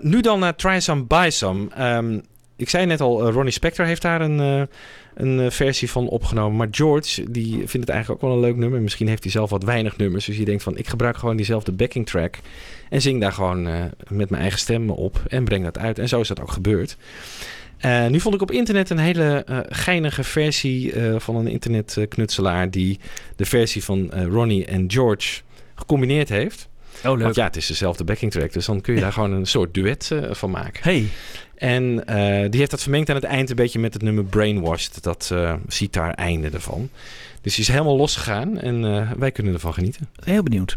[0.00, 1.68] Nu dan naar Try Some, Buy Some.
[1.74, 2.18] Ehm,
[2.56, 4.68] ik zei net al, Ronnie Spector heeft daar een,
[5.16, 6.56] een eh, versie van opgenomen.
[6.56, 8.80] Maar George, die vindt het eigenlijk ook wel een leuk nummer.
[8.80, 10.24] Misschien heeft hij zelf wat weinig nummers.
[10.24, 12.38] Dus je denkt van, ik gebruik gewoon diezelfde backing track.
[12.88, 15.22] En zing daar gewoon eh, met mijn eigen stem op.
[15.28, 15.98] En breng dat uit.
[15.98, 16.96] En zo is dat ook gebeurd.
[17.76, 22.70] Eh, nu vond ik op internet een hele eh, geinige versie van een internetknutselaar...
[22.70, 22.98] die
[23.36, 25.40] de versie van Ronnie en George
[25.74, 26.68] gecombineerd heeft.
[27.04, 28.52] Oh, Want ja, het is dezelfde backing track.
[28.52, 30.82] Dus dan kun je daar gewoon een soort duet eh, van maken.
[30.82, 31.08] Hey,
[31.54, 35.02] En eh, die heeft dat vermengd aan het eind een beetje met het nummer Brainwashed.
[35.02, 36.90] Dat uh, sitar einde ervan.
[37.40, 40.08] Dus die is helemaal losgegaan en wij kunnen ervan genieten.
[40.24, 40.76] heel benieuwd.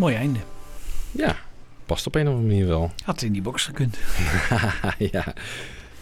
[0.00, 0.38] Mooi einde.
[1.10, 1.36] Ja,
[1.86, 2.90] past op een of andere manier wel.
[3.04, 3.98] Had in die box gekund.
[5.12, 5.34] ja.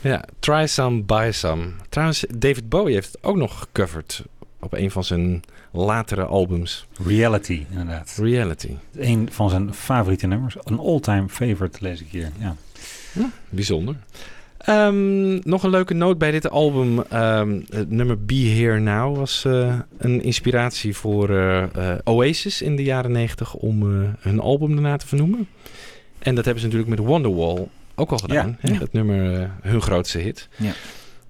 [0.01, 1.71] ja, try some, buy some.
[1.89, 4.25] Trouwens, David Bowie heeft het ook nog gecoverd
[4.61, 6.87] op een van zijn latere albums.
[7.05, 8.15] Reality, inderdaad.
[8.17, 8.73] Reality.
[8.95, 10.57] Een van zijn favoriete nummers.
[10.63, 12.31] Een all-time favorite, lees ik hier.
[12.39, 12.57] Ja.
[13.49, 13.97] Bijzonder.
[14.69, 17.03] Ehm, nog een leuke noot bij dit album.
[17.03, 22.77] Ehm, het nummer Be Here Now was eh, een inspiratie voor eh, eh, Oasis in
[22.77, 23.83] de jaren 90 om
[24.19, 25.49] hun album daarna te vernoemen.
[26.19, 28.49] En dat hebben ze natuurlijk met Wonderwall ook al gedaan.
[28.49, 28.69] Ja.
[28.69, 28.73] Hè?
[28.73, 28.79] Ja.
[28.79, 30.49] Dat nummer, hun grootste hit.
[30.57, 30.73] Ja.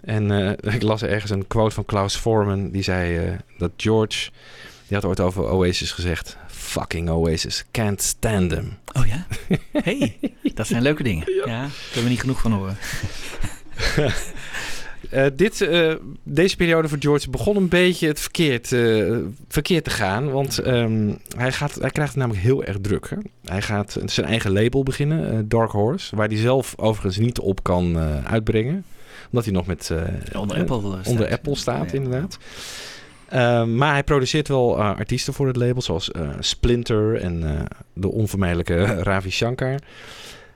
[0.01, 0.31] En
[0.75, 2.71] ik las ergens een quote van Klaus Forman.
[2.71, 4.31] Die zei dat George,
[4.87, 6.37] die had ooit over Oasis gezegd...
[6.47, 8.79] Fucking Oasis, can't stand them.
[8.93, 9.27] Oh ja?
[9.85, 10.19] hey,
[10.59, 11.33] dat zijn leuke dingen.
[11.33, 12.77] Ja, daar kunnen we niet genoeg van horen.
[15.11, 15.93] Eh, dit, eh,
[16.23, 19.17] deze periode voor George begon een beetje het verkeerd, eh,
[19.49, 20.31] verkeerd te gaan.
[20.31, 23.11] Want ehm, hij, gaat, hij krijgt het namelijk heel erg druk.
[23.11, 23.17] Hè?
[23.45, 26.17] Hij gaat zijn eigen label beginnen, Dark Horse.
[26.17, 28.85] Waar hij zelf overigens niet op kan uitbrengen.
[29.27, 29.93] Omdat hij nog met...
[30.37, 31.07] Onder Apple staat.
[31.07, 31.97] onder Apple staat, Ja.
[31.97, 32.39] inderdaad.
[33.29, 39.31] Ehm, maar hij produceert wel artiesten voor het label, zoals Splinter en de onvermijdelijke Ravi
[39.31, 39.79] Shankar.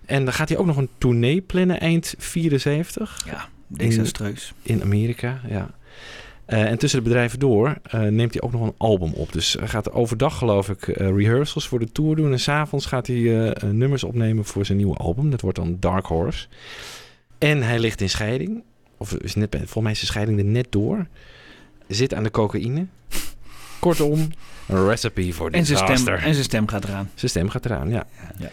[0.07, 4.53] En dan gaat hij ook nog een tournee plannen eind 74 Ja, desastreus.
[4.63, 5.41] in Amerika.
[5.49, 5.71] Ja.
[6.45, 9.33] Eh, en tussen de bedrijven door eh, neemt hij ook nog een album op.
[9.33, 12.33] Dus hij gaat overdag, geloof ik, eh, rehearsals voor de tour doen.
[12.33, 15.31] En s'avonds gaat hij nummers opnemen voor zijn nieuwe album.
[15.31, 16.47] Dat wordt dan Dark Horse.
[17.39, 18.63] En hij ligt in scheiding.
[18.97, 21.07] Of is net, volgens mij is de scheiding er net door.
[21.89, 22.87] Zit aan de cocaïne.
[23.81, 24.29] Kortom,
[24.69, 26.15] een recipe voor En zijn, stem, disaster.
[26.27, 27.11] en zijn stem gaat eraan.
[27.15, 28.07] Zijn stem gaat eraan, ja.
[28.39, 28.51] Ja.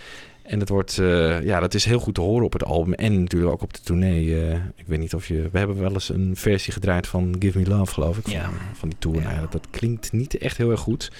[0.49, 3.19] En dat wordt, eh, ja, dat is heel goed te horen op het album en
[3.21, 4.41] natuurlijk ook op de tournee.
[4.41, 7.59] eh, ik weet niet of je, we hebben wel eens een versie gedraaid van Give
[7.59, 8.49] Me Love, geloof ik, van, Ja.
[8.73, 9.17] van die tour.
[9.21, 9.23] Ja.
[9.29, 11.11] Nou dat, dat klinkt niet echt heel erg goed.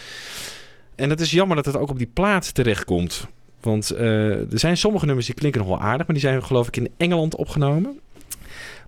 [0.95, 3.27] En het is jammer dat het ook op die plaat terechtkomt.
[3.61, 6.67] Want eh, er zijn sommige nummers die klinken nog wel aardig, maar die zijn geloof
[6.67, 7.99] ik in Engeland opgenomen.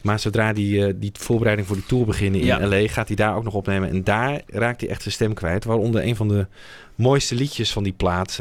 [0.02, 2.68] Maar zodra die, die voorbereiding voor die tour beginnen in Ja.
[2.68, 3.90] LA, gaat hij daar ook nog opnemen.
[3.90, 5.64] En daar raakt hij echt zijn stem kwijt.
[5.64, 6.48] Waaronder een van de
[6.96, 8.40] mooiste liedjes van die plaat,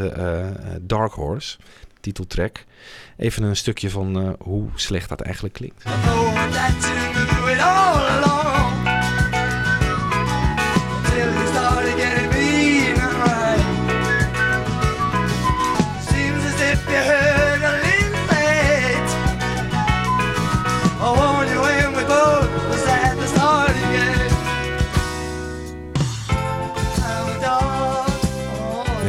[0.80, 1.56] Dark Horse,
[2.00, 2.64] titeltrack.
[3.16, 5.84] Even een stukje van eh, hoe slecht dat eigenlijk klinkt.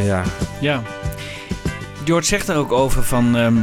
[0.03, 0.23] Ja,
[0.59, 1.01] Ja.
[2.06, 3.36] George zegt er ook over van...
[3.38, 3.58] ehm,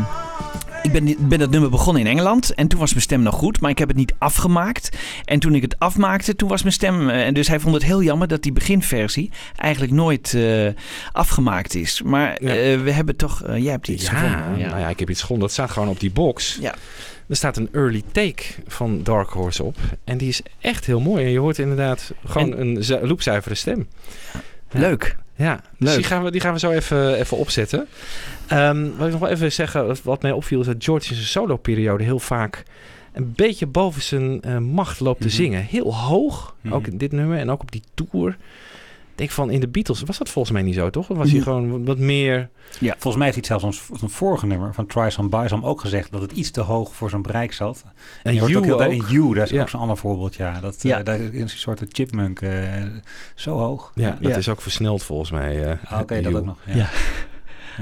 [0.82, 3.60] ik ben, ben dat nummer begonnen in Engeland en toen was mijn stem nog goed,
[3.60, 4.96] maar ik heb het niet afgemaakt.
[5.24, 7.08] En toen ik het afmaakte, toen was mijn stem...
[7.08, 10.66] eh, en dus hij vond het heel jammer dat die beginversie eigenlijk nooit eh,
[11.12, 12.02] afgemaakt is.
[12.02, 12.48] Maar Ja.
[12.54, 13.42] eh, we hebben toch...
[13.46, 14.68] jij hebt iets ja, gevonden.
[14.68, 15.44] nou ja, ik heb iets gevonden.
[15.46, 16.58] Dat staat gewoon op die box.
[16.60, 16.74] Ja.
[17.28, 19.76] Er staat een early take van Dark Horse op.
[20.04, 21.24] En die is echt heel mooi.
[21.24, 23.88] En je hoort inderdaad gewoon En- een zu- loepzuivere stem.
[25.38, 25.50] Ja.
[25.52, 25.60] Leuk.
[25.78, 27.86] Dus die gaan we, die gaan we zo even, even opzetten.
[28.46, 31.26] Ehm, wat ik nog wel even zeggen, wat- mij opviel, is dat George in zijn
[31.28, 32.62] solo-periode heel vaak
[33.12, 35.36] een beetje boven zijn eh, macht loopt te Mhm.
[35.36, 35.62] zingen.
[35.62, 36.74] Heel hoog, Mhm.
[36.74, 38.36] ook in dit nummer en ook op die tour.
[39.18, 41.10] Ik denk van, in de Beatles was dat volgens mij niet zo, toch?
[41.10, 41.48] Of was hij Mhm.
[41.48, 42.48] gewoon wat- meer...
[42.80, 45.66] Volgens mij heeft hij het zelfs ons- een vorige nummer van Try Some Buy Some
[45.66, 47.84] ook gezegd dat het iets te hoog voor zijn bereik zat.
[48.22, 48.92] En je hoort You ook heel ook.
[48.92, 49.60] in You, dat is Ja.
[49.60, 50.34] ook zo'n ander voorbeeld.
[50.34, 50.98] Ja, dat, Ja.
[50.98, 52.52] eh, daar is een soort chipmunk eh,
[53.34, 53.92] zo hoog.
[53.94, 54.36] Ja, dat Ja.
[54.36, 55.64] is ook versneld volgens mij.
[55.64, 56.56] eh, Ah, Oké, dat ook nog.
[56.66, 56.74] Ja.
[56.76, 56.88] Ja.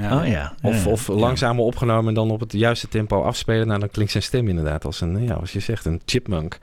[0.01, 0.19] Ja.
[0.21, 0.53] Oh ja.
[0.61, 0.91] Of, Ja.
[0.91, 3.67] of langzamer opgenomen en dan op het juiste tempo afspelen.
[3.67, 6.57] Nou, dan klinkt zijn stem inderdaad als een, ja, als je zegt, een chipmunk.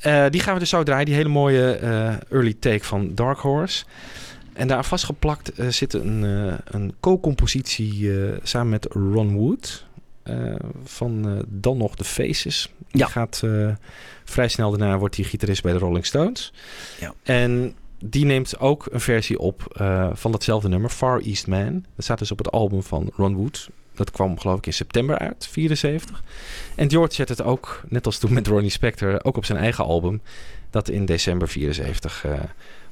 [0.00, 1.06] Eh, die gaan we dus zo draaien.
[1.06, 3.84] Die hele mooie eh, early take van Dark Horse.
[4.52, 6.22] En daar vastgeplakt eh, zit een,
[6.64, 8.10] een co-compositie
[8.42, 9.86] samen met Ron Wood.
[10.84, 12.72] van dan nog The Faces.
[12.90, 13.06] Die Ja.
[13.06, 13.42] gaat
[14.24, 16.52] vrij snel daarna wordt hij gitarist bij de Rolling Stones.
[17.00, 17.14] Ja.
[17.22, 17.74] En
[18.04, 19.62] die neemt ook een versie op
[20.12, 21.84] van datzelfde nummer, Far East Man.
[21.94, 23.68] Dat staat dus op het album van Ron Wood.
[23.94, 26.22] Dat kwam geloof ik in september uit, 74.
[26.74, 29.84] En George zet het ook, net als toen met Ronnie Spector, ook op zijn eigen
[29.84, 30.20] album.
[30.70, 32.32] Dat in december 74 eh,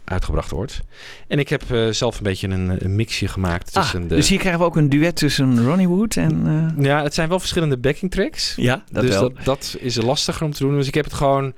[0.04, 0.80] uitgebracht wordt.
[1.28, 4.14] En ik heb eh, zelf een beetje een, een mixje gemaakt Ah, tussen de...
[4.14, 6.42] dus hier krijgen we ook een duet tussen Ronnie Wood en...
[6.78, 8.54] eh, Ja, het zijn wel verschillende backing tracks.
[8.56, 9.32] ja, dat dus wel.
[9.32, 10.74] Dat, dat is lastiger om te doen.
[10.76, 11.52] Dus ik heb het gewoon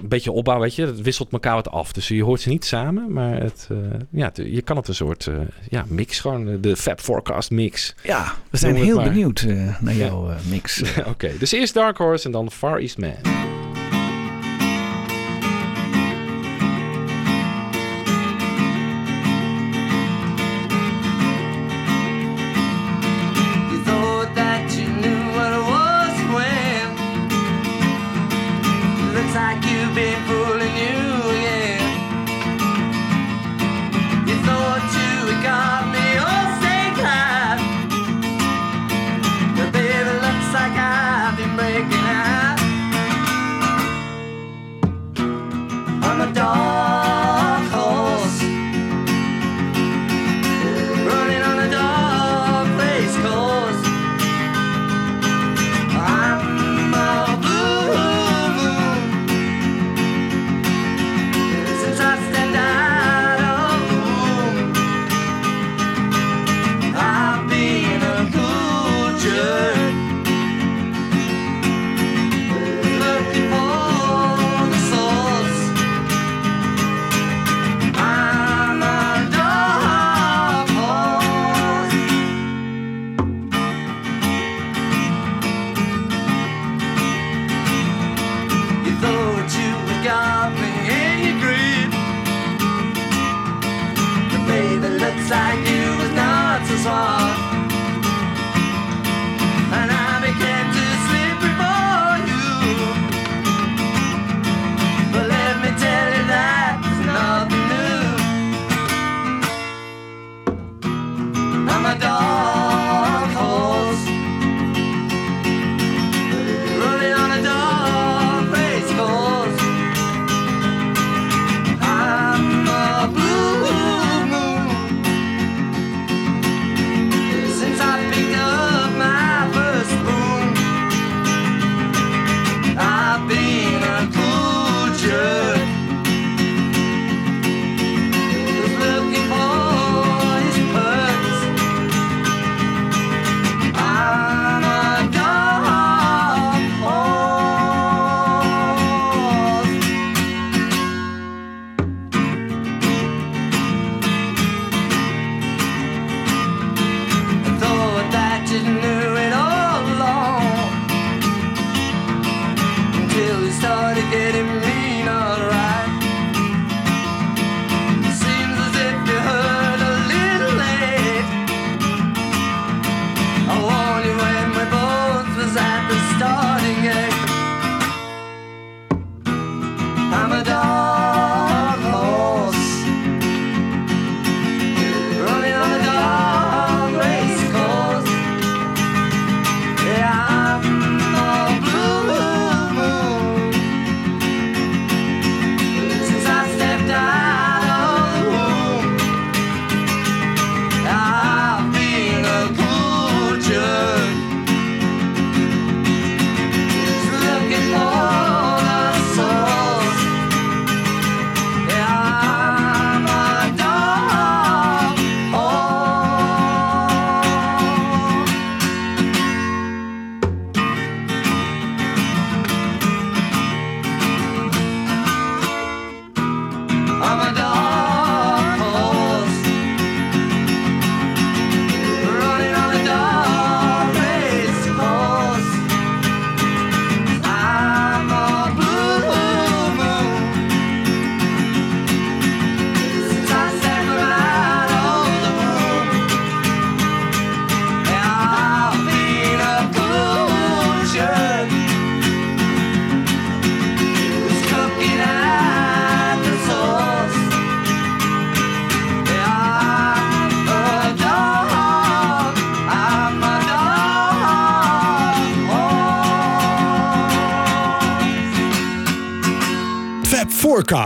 [0.00, 0.86] een beetje opbouw, weet je.
[0.86, 1.92] Het wisselt elkaar wat af.
[1.92, 3.76] Dus je hoort ze niet samen, maar het, eh,
[4.10, 5.34] ja, het- je kan het een soort eh,
[5.70, 7.94] ja, mix, gewoon de Fab Forecast mix.
[8.02, 9.04] Ja, we zijn heel maar.
[9.08, 10.82] benieuwd eh, naar jouw mix.
[11.12, 13.12] Oké, dus eerst Dark Horse en dan Far East Man.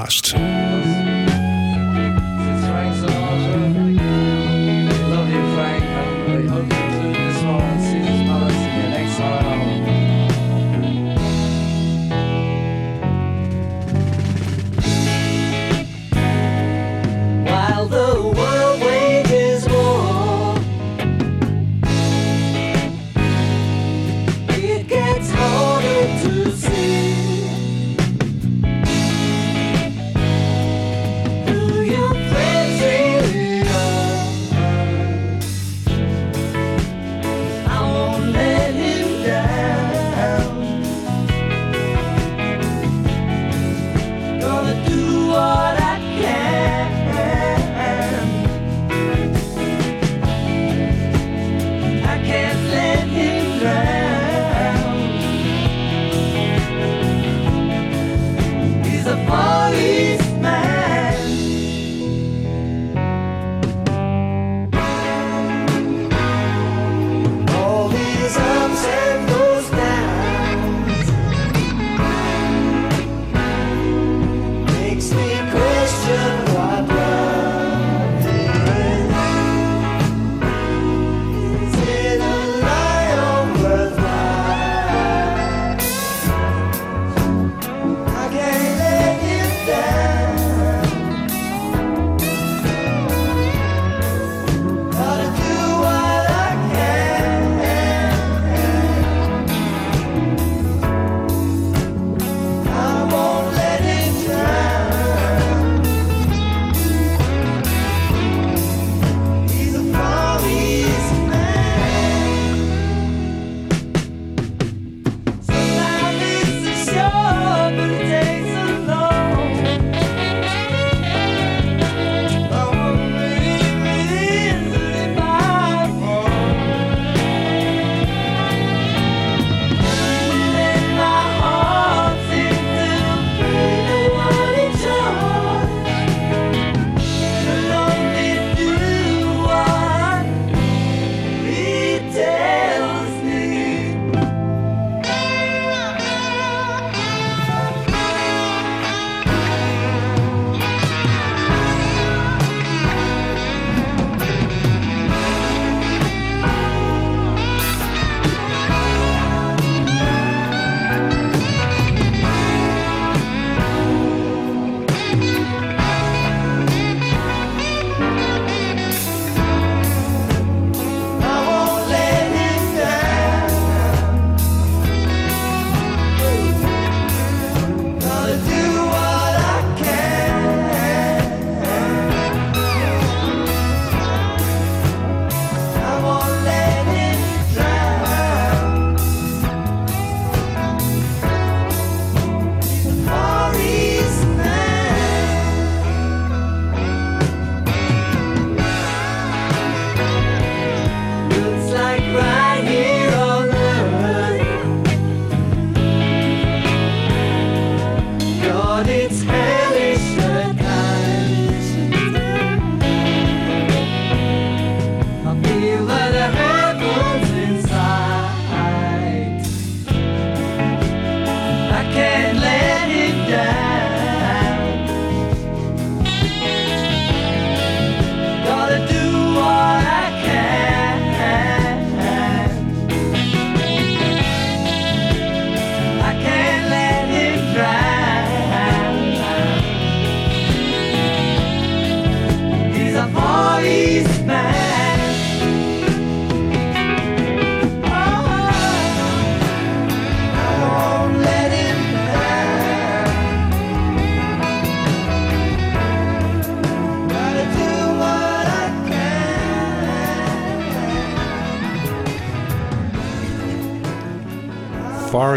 [0.08, 0.57] Forecast.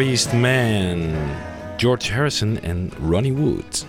[0.01, 1.09] East Man.
[1.77, 3.85] George Harrison en Ronnie Wood.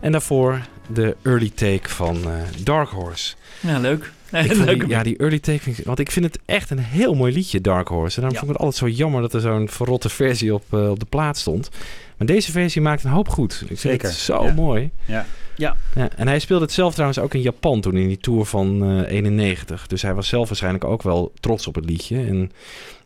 [0.00, 2.30] En daarvoor de early take van eh,
[2.64, 3.34] Dark Horse.
[3.60, 4.12] Ja, leuk.
[4.32, 4.80] Ik vond leuk.
[4.80, 7.32] die, ja, die early take, vind ik- want ik vind het echt een heel mooi
[7.32, 8.16] liedje, Dark Horse.
[8.20, 8.38] En daarom Ja.
[8.38, 11.06] vond ik het altijd zo jammer dat er zo'n verrotte versie op, eh, op de
[11.08, 11.70] plaat stond.
[12.16, 13.52] Maar deze versie maakt een hoop goed.
[13.60, 14.52] Ik vind Zeker, het zo ja.
[14.52, 14.90] mooi.
[15.04, 15.26] Ja.
[15.56, 15.76] Ja.
[15.94, 18.82] Ja, en hij speelde het zelf trouwens ook in Japan toen in die tour van
[18.84, 19.86] eh 91.
[19.86, 22.16] Dus hij was zelf waarschijnlijk ook wel trots op het liedje.
[22.16, 22.52] En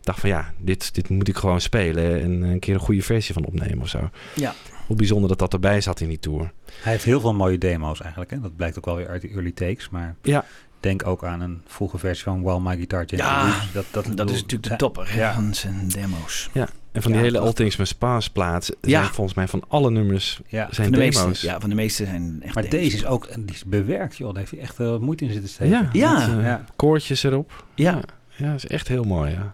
[0.00, 3.34] dacht van ja, dit, dit moet ik gewoon spelen en een keer een goede versie
[3.34, 4.10] van opnemen of zo.
[4.34, 4.54] Ja.
[4.86, 6.52] Hoe bijzonder dat dat erbij zat in die tour.
[6.82, 8.30] Hij heeft heel veel mooie demo's eigenlijk.
[8.30, 8.40] Hè?
[8.40, 9.88] Dat blijkt ook wel weer uit die early takes.
[9.88, 10.44] Maar Ja.
[10.80, 13.72] Denk ook aan een vroege versie van While My Guitar Gently Ja, Weeps.
[13.72, 15.34] dat, dat, Dat bedoel- is natuurlijk de topper Ja.
[15.34, 16.50] van zijn demo's.
[16.52, 19.00] Ja, en van die hele All Things Must Pass plaat Ja.
[19.00, 20.68] zijn volgens mij van alle nummers Ja.
[20.70, 21.26] zijn Van de demo's.
[21.26, 22.80] meeste, ja, van de meeste zijn echt Maar demos.
[22.80, 24.28] deze is ook die is bewerkt, joh.
[24.28, 25.72] Daar heeft hij echt eh, moeite in zitten steken.
[25.78, 26.26] Ja, Ja.
[26.26, 26.64] met, eh, Ja.
[26.76, 27.64] koortjes erop.
[27.74, 28.00] Ja.
[28.36, 29.30] Ja, dat is echt heel mooi.
[29.30, 29.52] Ja.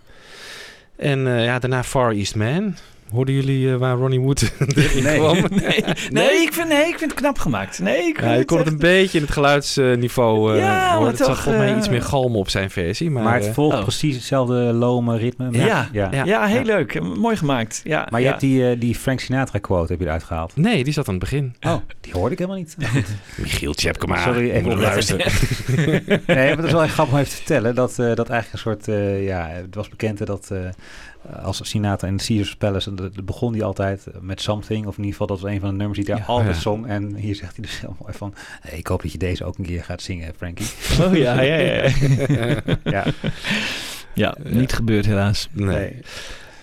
[0.97, 2.77] En eh, ja, daarna Far East Man.
[3.12, 4.52] Hoorden jullie eh, waar Ronnie Wood
[5.02, 5.18] Nee.
[5.18, 5.36] kwam?
[5.50, 7.78] Nee, nee, ik vind, nee, ik vind het knap gemaakt.
[7.78, 11.09] Nee, ik Ja, je kon het een beetje in het geluidsniveau eh Ja, horen.
[11.09, 13.11] Het zat toch, volgens mij eh, iets meer galm op zijn versie.
[13.11, 13.82] Maar, Maar het volgt oh.
[13.82, 15.48] precies hetzelfde lome ritme.
[15.50, 16.09] Ja, ja.
[16.12, 16.44] ja, Ja.
[16.46, 16.62] heel Ja.
[16.64, 17.00] leuk.
[17.16, 17.80] Mooi gemaakt.
[17.84, 18.30] Ja, Maar je ja.
[18.32, 20.57] hebt die, eh, die Frank Sinatra quote heb je eruit gehaald.
[20.57, 21.55] nee, die zat aan het begin.
[21.61, 22.76] Oh, die hoorde ik helemaal niet.
[23.36, 24.22] Michiel Tjepkema.
[24.22, 25.32] Sorry, even luisteren.
[26.07, 27.74] nee, maar het is wel echt grappig om even te vertellen.
[27.74, 30.59] Dat, eh, dat eigenlijk een soort, eh, ja, het was bekend dat eh,
[31.43, 34.87] als Sinatra in Caesars Palace, dat- begon hij altijd met Something.
[34.87, 36.27] Of in ieder geval, dat was een van de nummers die hij Ja.
[36.27, 36.61] altijd Ja.
[36.61, 36.87] zong.
[36.87, 39.59] En hier zegt hij dus heel mooi van, hey, ik hoop dat je deze ook
[39.59, 40.66] een keer gaat zingen, Frankie.
[41.05, 41.55] Oh ja, ja,
[42.35, 42.62] ja.
[42.85, 43.05] ja,
[44.14, 45.49] ja, niet gebeurd helaas.
[45.53, 45.66] Nee.
[45.77, 46.01] nee.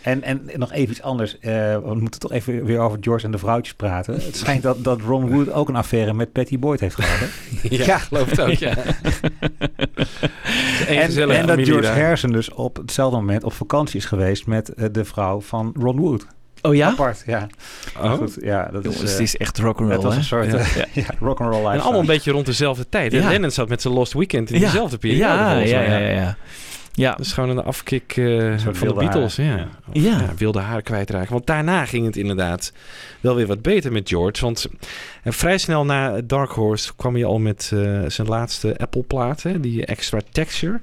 [0.01, 1.39] En, en nog even iets anders.
[1.39, 4.13] Eh, we moeten toch even weer over George en de vrouwtjes praten.
[4.13, 7.19] Het schijnt dat, dat Ron Wood ook een affaire met Patty Boyd heeft gehad.
[7.19, 7.27] Hè?
[7.75, 8.73] Ja, geloof het ook, ja.
[10.87, 11.99] En, en dat George daar.
[11.99, 15.99] Harrison dus op hetzelfde moment op vakantie is geweest met eh, de vrouw van Ron
[15.99, 16.25] Wood.
[16.61, 16.87] Oh ja?
[16.87, 17.47] Apart, ja.
[18.01, 18.11] Oh.
[18.11, 20.19] Goed, ja, dat Jongens, is, het eh, is echt rock'n'roll, het was hè?
[20.19, 20.57] een soort Ja.
[20.57, 21.05] eh, ja.
[21.27, 23.11] rock'n'roll En allemaal een beetje rond dezelfde tijd.
[23.11, 23.21] Ja.
[23.21, 25.23] En Lennon zat met zijn Lost Weekend in dezelfde periode.
[25.23, 26.01] Ja, volgens ja, mij.
[26.03, 26.37] ja, ja,
[26.93, 27.11] ja.
[27.11, 29.37] Dat is gewoon een afkick eh, van de Beatles.
[29.37, 29.45] haar.
[29.45, 29.55] Ja.
[29.57, 29.67] Ja.
[29.89, 30.19] Of, Ja.
[30.19, 31.31] ja, wilde haar kwijtraken.
[31.33, 32.73] Want daarna ging het inderdaad
[33.19, 34.41] wel weer wat beter met George.
[34.45, 34.67] Want
[35.23, 39.43] eh, vrij snel na Dark Horse kwam hij al met eh, zijn laatste Apple-plaat.
[39.43, 40.79] hè, Die Extra Texture.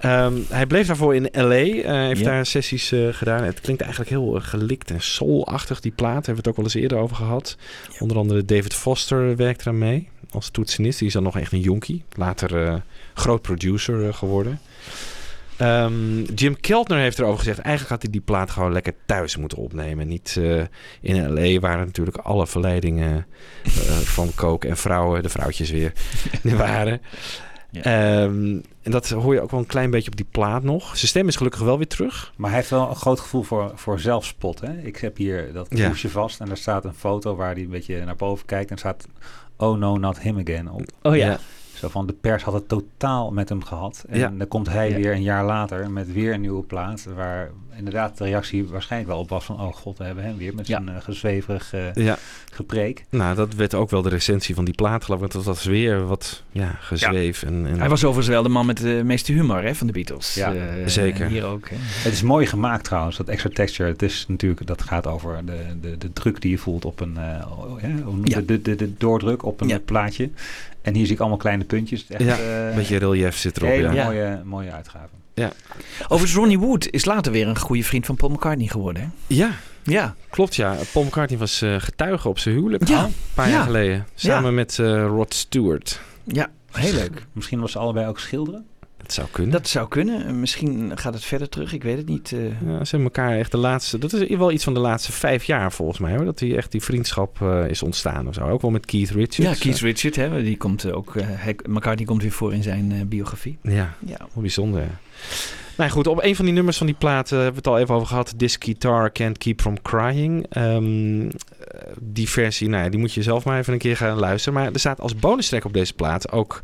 [0.00, 1.50] Ehm, hij bleef daarvoor in L.A.
[1.54, 2.26] eh, heeft Ja.
[2.26, 3.42] daar sessies eh, gedaan.
[3.44, 6.14] Het klinkt eigenlijk heel gelikt en soul-achtig, die plaat.
[6.14, 7.56] Daar hebben we het ook wel eens eerder over gehad.
[7.98, 10.08] Onder andere David Foster werkt eraan mee.
[10.36, 10.98] Als toetsenist.
[10.98, 12.04] Die is dan nog echt een jonkie.
[12.12, 12.74] Later eh,
[13.14, 14.60] groot producer eh, geworden.
[15.56, 17.58] Ehm, Jim Keltner heeft erover gezegd...
[17.58, 20.08] eigenlijk had hij die plaat gewoon lekker thuis moeten opnemen.
[20.08, 20.62] Niet eh,
[21.00, 21.60] in L.A.
[21.60, 23.26] waar natuurlijk alle verleidingen
[24.16, 25.22] van coke en vrouwen...
[25.22, 25.92] de vrouwtjes weer,
[26.42, 27.00] waren.
[27.70, 27.82] Ja.
[27.82, 30.96] Ehm, en dat hoor je ook wel een klein beetje op die plaat nog.
[30.96, 32.32] Zijn stem is gelukkig wel weer terug.
[32.36, 34.60] Maar hij heeft wel een groot gevoel voor, voor zelfspot.
[34.60, 34.78] Hè?
[34.78, 35.88] Ik heb hier dat Ja.
[35.88, 38.70] hoesje vast en daar staat een foto waar hij een beetje naar boven kijkt.
[38.70, 39.06] En staat
[39.58, 40.82] Oh no, not him again op.
[41.02, 41.38] oh ja.
[41.76, 44.04] Zo van de pers had het totaal met hem gehad.
[44.08, 44.32] En Ja.
[44.38, 44.96] dan komt hij Ja.
[44.96, 47.06] weer een jaar later met weer een nieuwe plaat.
[47.16, 49.60] Waar inderdaad de reactie waarschijnlijk wel op was van...
[49.60, 50.82] oh god, we hebben hem weer met Ja.
[50.84, 52.16] zijn uh, gezweverig eh, Ja,
[52.52, 53.04] gepreek.
[53.10, 55.32] nou dat werd ook wel de recensie van die plaat geloof ik.
[55.32, 57.42] Want dat was weer wat ja, gezweef.
[57.42, 59.92] En, en Hij was overigens wel de man met de meeste humor hè, van de
[59.92, 60.34] Beatles.
[60.34, 61.26] Ja, Eh, zeker.
[61.26, 61.68] Hier ook.
[61.68, 61.76] Hè.
[61.78, 63.88] Het is mooi gemaakt trouwens, dat extra texture.
[63.90, 67.16] Het is natuurlijk, dat gaat over de, de, de druk die je voelt op een...
[67.16, 67.46] eh,
[68.06, 69.78] oh, de, de, de doordruk op een Ja.
[69.78, 70.30] plaatje.
[70.86, 72.06] En hier zie ik allemaal kleine puntjes.
[72.08, 73.68] Echt, Ja, eh, een beetje relief zit erop.
[73.68, 73.92] hele Ja.
[73.92, 74.04] Ja.
[74.04, 75.08] mooie, mooie uitgave.
[76.02, 79.02] Overigens, Ronnie Wood is later weer een goede vriend van Paul McCartney geworden.
[79.02, 79.08] Hè?
[79.34, 79.50] ja,
[79.82, 80.76] Ja, klopt ja.
[80.92, 82.88] Paul McCartney was eh, getuige op zijn huwelijk.
[82.88, 83.04] Ja.
[83.04, 83.52] Een paar Ja.
[83.54, 84.06] jaar geleden.
[84.14, 86.00] Samen met eh, Rod Stewart.
[86.24, 87.26] ja heel leuk.
[87.32, 88.66] Misschien was ze allebei ook schilderen.
[89.06, 89.52] Dat zou kunnen.
[89.52, 90.40] Dat zou kunnen.
[90.40, 91.72] Misschien gaat het verder terug.
[91.72, 92.32] Ik weet het niet.
[92.32, 92.38] eh.
[92.44, 93.98] Ja, ze hebben elkaar echt de laatste...
[93.98, 96.14] Dat is wel iets van de laatste vijf jaar volgens mij.
[96.16, 98.48] Hoor, dat die echt die vriendschap eh, is ontstaan of zo.
[98.48, 99.36] Ook wel met Keith Richards.
[99.36, 101.16] ja, Keith Richard, hè, die komt ook.
[101.16, 103.58] eh, hij, McCartney komt weer voor in zijn eh, biografie.
[103.62, 104.16] Ja, Ja.
[104.32, 104.82] hoe bijzonder.
[105.76, 107.78] Nou goed, op een van die nummers van die plaat eh, hebben we het al
[107.78, 108.34] even over gehad.
[108.38, 110.46] This Guitar Can't Keep From Crying.
[110.48, 110.76] Eh,
[112.00, 114.58] die versie, nou ja, die moet je zelf maar even een keer gaan luisteren.
[114.60, 116.60] Maar er staat als bonus track op deze plaat ook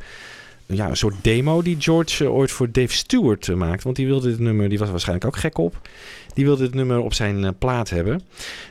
[0.67, 3.85] ja, een soort demo die George eh, ooit voor Dave Stewart eh, maakte.
[3.85, 5.89] Want die wilde dit nummer, die was waarschijnlijk ook gek op.
[6.35, 8.23] Die wilde dit nummer op zijn eh, plaat hebben.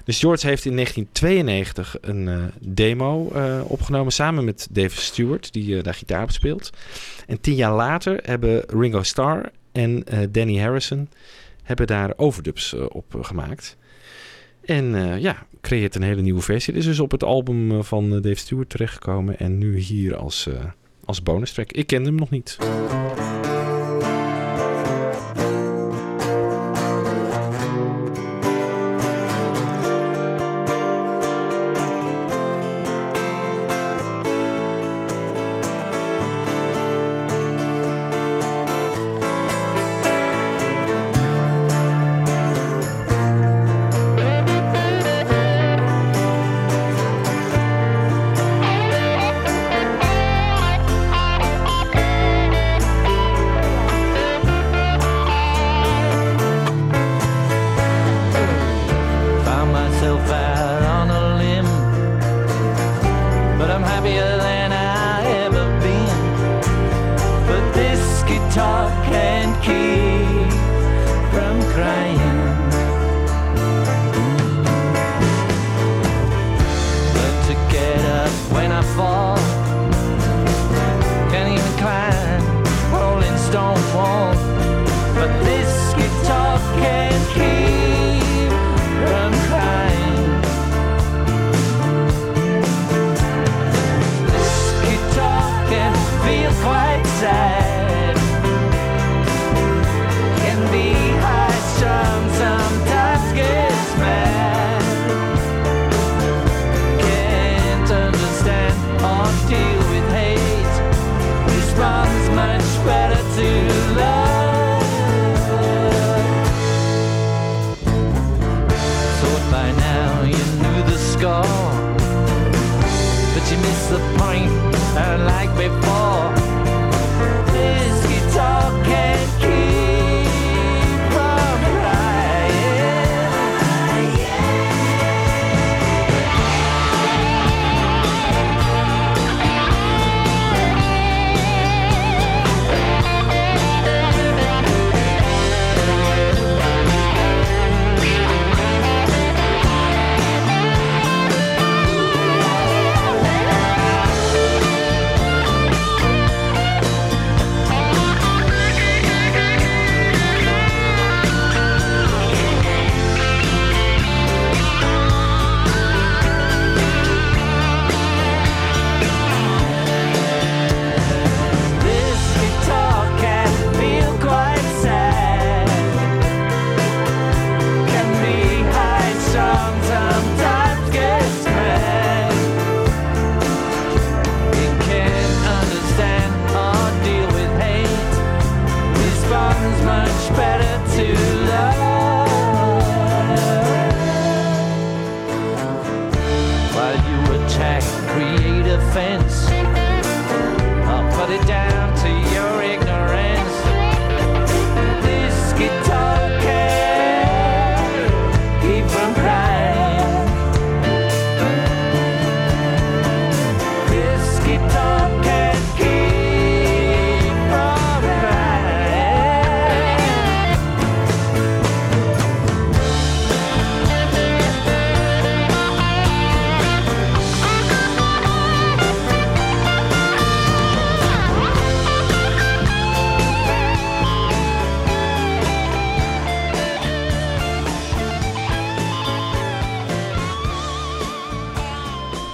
[0.03, 3.31] Dus George heeft in 1992 een demo
[3.67, 6.69] opgenomen samen met Dave Stewart, die daar gitaar op speelt.
[7.27, 11.09] En tien jaar later hebben Ringo Starr en Danny Harrison
[11.63, 13.77] hebben daar overdubs op gemaakt.
[14.65, 16.73] En ja, creëert een hele nieuwe versie.
[16.73, 19.39] Dit is dus op het album van Dave Stewart terechtgekomen.
[19.39, 20.47] En nu hier als,
[21.11, 21.71] als bonus track.
[21.71, 22.57] Ik kende hem nog niet.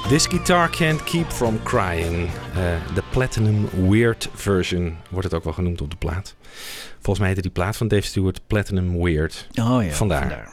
[0.09, 2.15] This Guitar Can't Keep From Crying.
[2.55, 6.35] Eh, De Platinum Weird version wordt het ook wel genoemd op de plaat.
[6.93, 9.47] Volgens mij heette die plaat van Dave Stewart Platinum Weird.
[9.61, 10.49] Oh ja, Vandaar.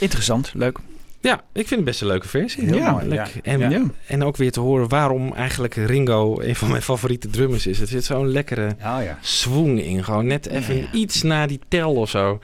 [0.00, 0.78] Interessant, leuk.
[1.20, 2.64] Ja, ik vind het best een leuke versie.
[2.64, 3.26] Heel ja, mooi, ja.
[3.42, 3.82] En, Ja.
[4.06, 7.80] en ook weer te horen waarom eigenlijk Ringo een van mijn favoriete drummers is.
[7.80, 9.18] Er zit zo'n lekkere Oh ja.
[9.20, 10.04] swoon in.
[10.04, 12.40] Gewoon net even iets na die tel of zo.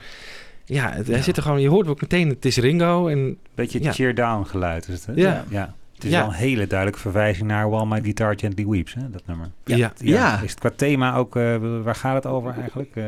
[0.65, 3.07] Ja, het, hij zit er gewoon, je hoort ook meteen, het is Ringo.
[3.07, 3.93] En Beetje het Ja.
[3.93, 5.21] cheer down geluid is het, hè?
[5.49, 5.73] Ja.
[5.93, 6.19] Het is Ja.
[6.19, 9.47] wel een hele duidelijke verwijzing naar While My Guitar Gently Weeps, hè, dat nummer.
[9.65, 9.93] Ja.
[9.97, 10.39] Ja.
[10.43, 12.95] Is het qua thema ook, eh, waar gaat het over eigenlijk?
[12.95, 13.03] Eh,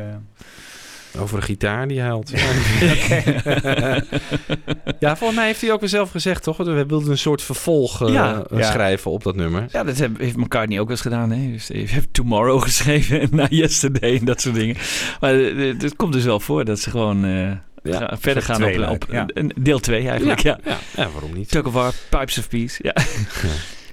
[1.20, 2.30] Over een gitaar die huilt.
[4.98, 6.56] ja, volgens mij heeft hij ook weer zelf gezegd, toch?
[6.56, 8.44] We wilden een soort vervolg eh, Ja.
[8.54, 8.62] Ja.
[8.70, 9.64] schrijven op dat nummer.
[9.70, 11.30] Ja, dat heeft McCartney ook wel eens gedaan.
[11.30, 11.50] Hè?
[11.52, 14.76] Dus hij heeft Tomorrow geschreven en na Yesterday en dat soort dingen.
[15.20, 17.50] Maar het komt dus wel voor dat ze gewoon eh,
[17.92, 17.98] Ja.
[17.98, 19.24] gaan- verder gaan op, op ja.
[19.26, 20.40] een deel 2 eigenlijk.
[20.40, 20.58] Ja.
[20.64, 21.50] ja, ja, waarom niet?
[21.50, 22.78] Tug of War, Pipes of Peace.
[22.82, 22.94] Ja.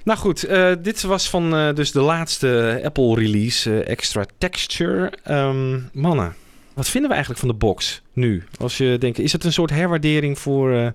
[0.04, 2.80] Nou goed, eh, dit was van eh, dus de laatste
[3.64, 5.12] eh, Extra Texture.
[5.22, 6.34] Ehm, mannen,
[6.74, 8.44] wat vinden we eigenlijk van de box nu?
[8.58, 10.94] Als je denkt, is het een soort herwaardering voor eh, het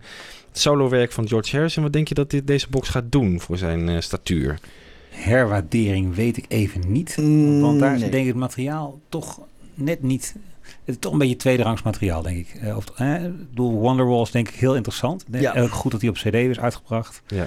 [0.51, 1.83] solowerk van George Harrison?
[1.83, 4.59] Wat denk je dat dit, deze box gaat doen voor zijn eh, statuur?
[5.09, 7.17] Herwaardering weet ik even niet.
[7.17, 9.39] Mm, want daar is denk ik het materiaal toch
[9.73, 10.35] net niet...
[10.85, 12.55] Het is toch een beetje tweederangs materiaal, denk ik.
[12.61, 15.23] Eh, of, eh, ik bedoel, Wonderwall is denk ik heel interessant.
[15.27, 15.61] Denk, Ja.
[15.61, 17.21] Ook goed dat hij op cd is uitgebracht.
[17.27, 17.45] Ja.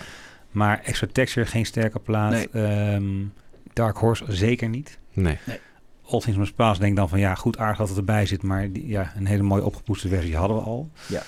[0.50, 2.30] Maar Extra Texture, geen sterke plaat.
[2.30, 2.48] Nee.
[2.50, 3.04] Ehm,
[3.72, 4.98] Dark Horse zeker niet.
[5.12, 5.38] Nee.
[6.06, 8.42] All Things Must Pass denk ik dan van ja, goed aardig dat het erbij zit.
[8.42, 10.90] Maar die, ja, een hele mooie opgepoetste versie hadden we al.
[11.06, 11.22] Ja.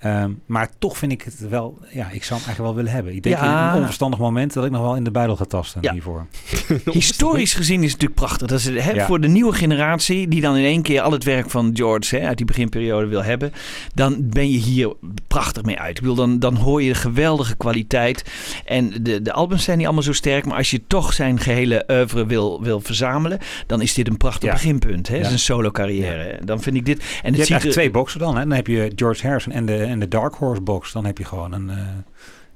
[0.00, 3.14] Ehm, maar toch vind ik het wel, ja, ik zou hem eigenlijk wel willen hebben.
[3.14, 3.62] Ik denk Ja.
[3.68, 5.92] in een onverstandig moment dat ik nog wel in de buidel ga tasten Ja.
[5.92, 6.26] hiervoor.
[6.84, 8.46] Historisch gezien is het natuurlijk prachtig.
[8.48, 9.06] Dat is het, hè, Ja.
[9.06, 12.26] Voor de nieuwe generatie die dan in één keer al het werk van George hè,
[12.26, 13.52] uit die beginperiode wil hebben.
[13.94, 14.92] Dan ben je hier
[15.28, 15.96] prachtig mee uit.
[15.96, 18.24] Ik bedoel, dan, dan hoor je de geweldige kwaliteit.
[18.64, 20.44] En de, de albums zijn niet allemaal zo sterk.
[20.46, 23.38] Maar als je toch zijn gehele oeuvre wil, wil verzamelen.
[23.66, 24.52] Dan is dit een prachtig Ja.
[24.54, 25.08] beginpunt.
[25.08, 25.16] Hè?
[25.16, 25.24] Ja.
[25.24, 26.38] Zijn solo carrière.
[26.44, 26.98] Dan vind ik dit.
[26.98, 28.34] En Je het hebt ziet eigenlijk er, twee boxen dan.
[28.36, 28.40] Hè?
[28.40, 30.92] Dan heb je George Harrison en de, en de Dark Horse box.
[30.92, 31.70] Dan heb je gewoon een...
[31.70, 31.76] eh,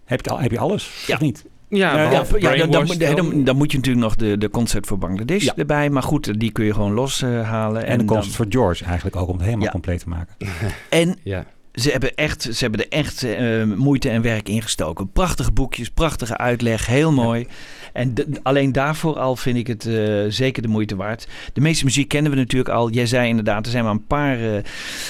[0.04, 1.14] heb, je, al- heb je alles, Ja.
[1.14, 1.44] of niet?
[1.68, 4.86] Ja, Ja, Ja, ja, dan, dan, dan, dan, moet je natuurlijk nog de, de concert
[4.86, 5.52] voor Bangladesh Ja.
[5.56, 5.90] erbij.
[5.90, 7.86] Maar goed, die kun je gewoon loshalen.
[7.86, 9.70] En, de dan- concert voor George eigenlijk ook om het helemaal Ja.
[9.70, 10.34] compleet te maken.
[10.90, 11.44] En Ja.
[11.72, 15.10] ze hebben, echt, ze hebben er echt eh, moeite en werk in gestoken.
[15.12, 17.46] Prachtige boekjes, prachtige uitleg, heel mooi.
[17.94, 21.28] En alleen daarvoor al vind ik het eh, zeker de moeite waard.
[21.52, 22.90] De meeste muziek kennen we natuurlijk al.
[22.90, 24.62] Jij zei inderdaad, er zijn maar een paar eh,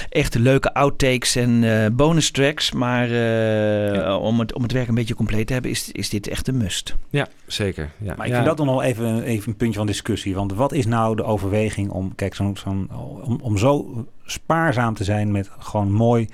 [0.09, 2.73] echte leuke outtakes en eh, bonus tracks.
[2.73, 6.28] Maar eh, om, het, om het werk een beetje compleet te hebben, is, is dit
[6.28, 6.94] echt een must.
[7.11, 7.90] ja, zeker.
[7.98, 8.15] Ja.
[8.16, 8.35] Maar ik Ja.
[8.35, 10.35] vind dat dan nog even, even een puntje van discussie.
[10.35, 12.90] Want wat is nou de overweging om, kijk, zo'n, zo'n,
[13.23, 16.28] om, om zo spaarzaam te zijn met gewoon mooi,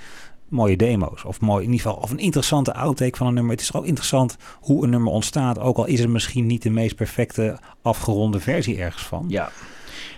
[0.51, 1.24] mooie demo's?
[1.24, 3.52] Of mooi, in ieder geval, of een interessante outtake van een nummer.
[3.52, 5.59] Het is ook interessant hoe een nummer ontstaat.
[5.59, 9.24] Ook al is het misschien niet de meest perfecte afgeronde versie ergens van.
[9.28, 9.51] Ja.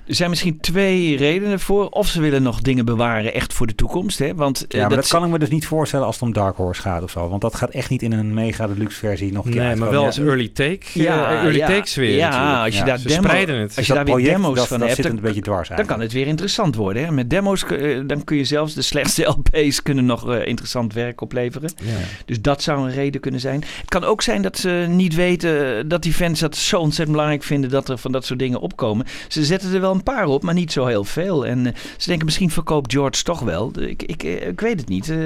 [0.07, 1.89] Er zijn misschien twee redenen voor.
[1.89, 4.19] Of ze willen nog dingen bewaren echt voor de toekomst.
[4.19, 4.35] Hè?
[4.35, 6.57] Want, eh, Ja, maar dat, kan ik me dus niet voorstellen als het om Dark
[6.57, 7.29] Horse gaat of zo.
[7.29, 9.91] Want dat gaat echt niet in een mega deluxe versie nog een keer Nee, maar
[9.91, 10.07] wel Ja.
[10.07, 10.81] als early take.
[10.93, 11.67] Ja, eh, early ja.
[11.67, 12.65] takes weer Ja, natuurlijk.
[12.65, 13.67] als je Ja, daar demo, spreiden het.
[13.67, 15.23] Als Dus je daar dat weer project, demo's dat, van dat hebt, zit dan, een
[15.27, 17.05] beetje dwars dan kan het weer interessant worden.
[17.05, 17.11] Hè?
[17.11, 21.71] Met demo's eh, dan kun je zelfs de slechtste LP's kunnen nog interessant werk opleveren.
[21.83, 21.93] Ja.
[22.25, 23.65] Dus dat zou een reden kunnen zijn.
[23.81, 27.43] Het kan ook zijn dat ze niet weten dat die fans dat zo ontzettend belangrijk
[27.43, 29.07] vinden dat er van dat soort dingen opkomen.
[29.29, 31.47] Ze zetten er wel een paar op, maar niet zo heel veel.
[31.47, 33.73] En eh, ze denken misschien verkoopt George toch wel.
[33.79, 35.11] Ik, ik, eh, ik weet het niet.
[35.11, 35.17] Eh,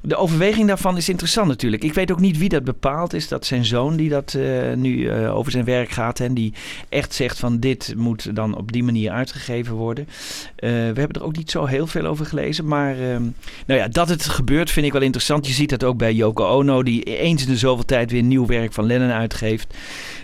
[0.00, 1.84] De overweging daarvan is interessant natuurlijk.
[1.84, 3.12] Ik weet ook niet wie dat bepaalt.
[3.12, 4.38] Is dat zijn zoon die dat
[4.74, 6.52] nu over zijn werk gaat en die
[6.88, 10.08] echt zegt van dit moet dan op die manier uitgegeven worden.
[10.56, 13.22] We hebben er ook niet zo heel veel over gelezen, maar ehm,
[13.66, 15.46] nou ja, dat het gebeurt vind ik wel interessant.
[15.46, 18.46] Je ziet dat ook bij Yoko Ono, die eens in de zoveel tijd weer nieuw
[18.46, 19.74] werk van Lennon uitgeeft.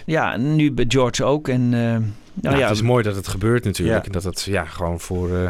[0.06, 1.48] Ja, nu bij George ook.
[1.48, 1.96] En eh,
[2.34, 4.06] nou ja, het is mooi dat het gebeurt natuurlijk.
[4.06, 5.36] En dat het ja, gewoon voor...
[5.36, 5.48] eh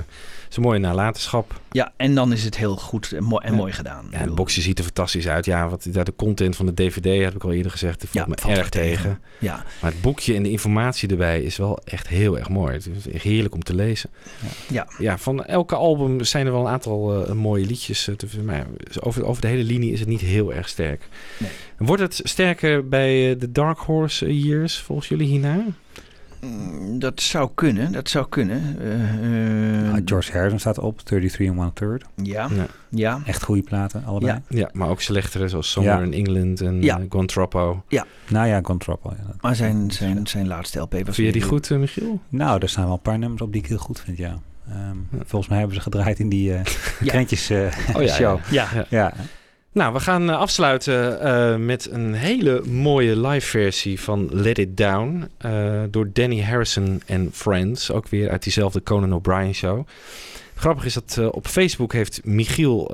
[0.50, 1.60] is een mooie nalatenschap.
[1.70, 3.56] ja, en dan is het heel goed en, mooi, en Ja.
[3.58, 4.06] mooi gedaan.
[4.10, 5.44] Ja, het boxje ziet er fantastisch uit.
[5.44, 8.34] Ja, wat, ja, de content van de DVD, heb ik al eerder gezegd, Ja, me
[8.34, 8.70] erg tegen.
[8.70, 9.20] tegen.
[9.38, 12.72] Ja, Maar het boekje en de informatie erbij is wel echt heel erg mooi.
[12.72, 14.10] Het is echt heerlijk om te lezen.
[14.68, 14.86] Ja.
[14.98, 18.08] ja van elke album zijn er wel een aantal eh, mooie liedjes.
[18.08, 18.26] eh, te.
[18.44, 18.66] Maar
[19.00, 21.08] over, over de hele linie is het niet heel erg sterk.
[21.38, 21.50] Nee.
[21.78, 25.64] Wordt het sterker bij de Dark Horse Years volgens jullie hierna?
[26.46, 27.92] Mm, dat zou kunnen.
[27.92, 28.76] Dat zou kunnen.
[28.80, 28.92] Eh,
[29.84, 32.04] eh, Nou, George Harrison staat op, 33 and One Third.
[32.22, 32.66] ja, Ja.
[32.88, 33.20] ja.
[33.26, 34.32] Echt goede platen, allebei.
[34.32, 34.58] Ja.
[34.58, 36.06] Ja, maar ook slechtere zoals Somewhere Ja.
[36.06, 36.98] in England en Ja.
[36.98, 37.04] ja.
[37.08, 37.82] Guantropo.
[38.28, 38.54] Nou ja.
[38.54, 41.02] Ja, dat- Maar zijn, zijn, zijn laatste LP was...
[41.02, 42.20] Vind je die goed, Michiel?
[42.28, 44.38] Nou, er staan wel een paar nummers op die ik heel goed vind, ja.
[44.68, 46.64] Ehm, Volgens mij hebben ze gedraaid in die eh
[47.00, 47.06] Ja.
[47.06, 47.66] krentjes eh,
[47.96, 48.38] Oh, ja, show.
[48.50, 49.12] Ja, Ja.
[49.74, 54.76] Nou, we gaan eh, afsluiten eh, met een hele mooie live versie van Let It
[54.76, 55.28] Down.
[55.38, 57.90] eh, door Danny Harrison en Friends.
[57.90, 59.86] Ook weer uit diezelfde Conan O'Brien show.
[60.54, 62.90] Grappig is dat op Facebook heeft Michiel,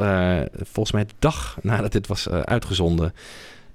[0.62, 3.14] volgens mij de dag nadat dit was uitgezonden,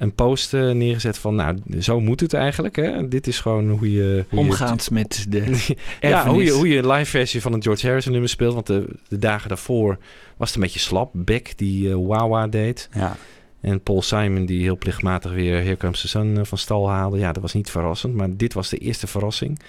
[0.03, 2.75] een post eh, neergezet van, nou, zo moet het eigenlijk.
[2.75, 3.07] Hè?
[3.07, 4.25] Dit is gewoon hoe je...
[4.30, 7.85] Hoe omgaand met de ja, hoe je, hoe je een live versie van een George
[7.85, 8.53] Harrison nummer speelt.
[8.53, 9.97] Want de, de dagen daarvoor
[10.38, 11.11] was het een beetje slap.
[11.13, 12.89] Beck die eh Wawa deed.
[12.93, 13.15] ja.
[13.61, 17.17] En Paul Simon die heel plichtmatig weer Here Comes the Sun eh, van stal haalde.
[17.17, 18.15] Ja, dat was niet verrassend.
[18.15, 19.59] Maar dit was de eerste verrassing.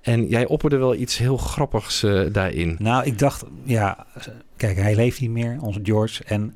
[0.00, 2.76] En jij opperde wel iets heel grappigs daarin.
[2.78, 4.06] Nou, ik dacht, ja,
[4.56, 6.24] kijk, hij leeft niet meer, onze George.
[6.24, 6.54] En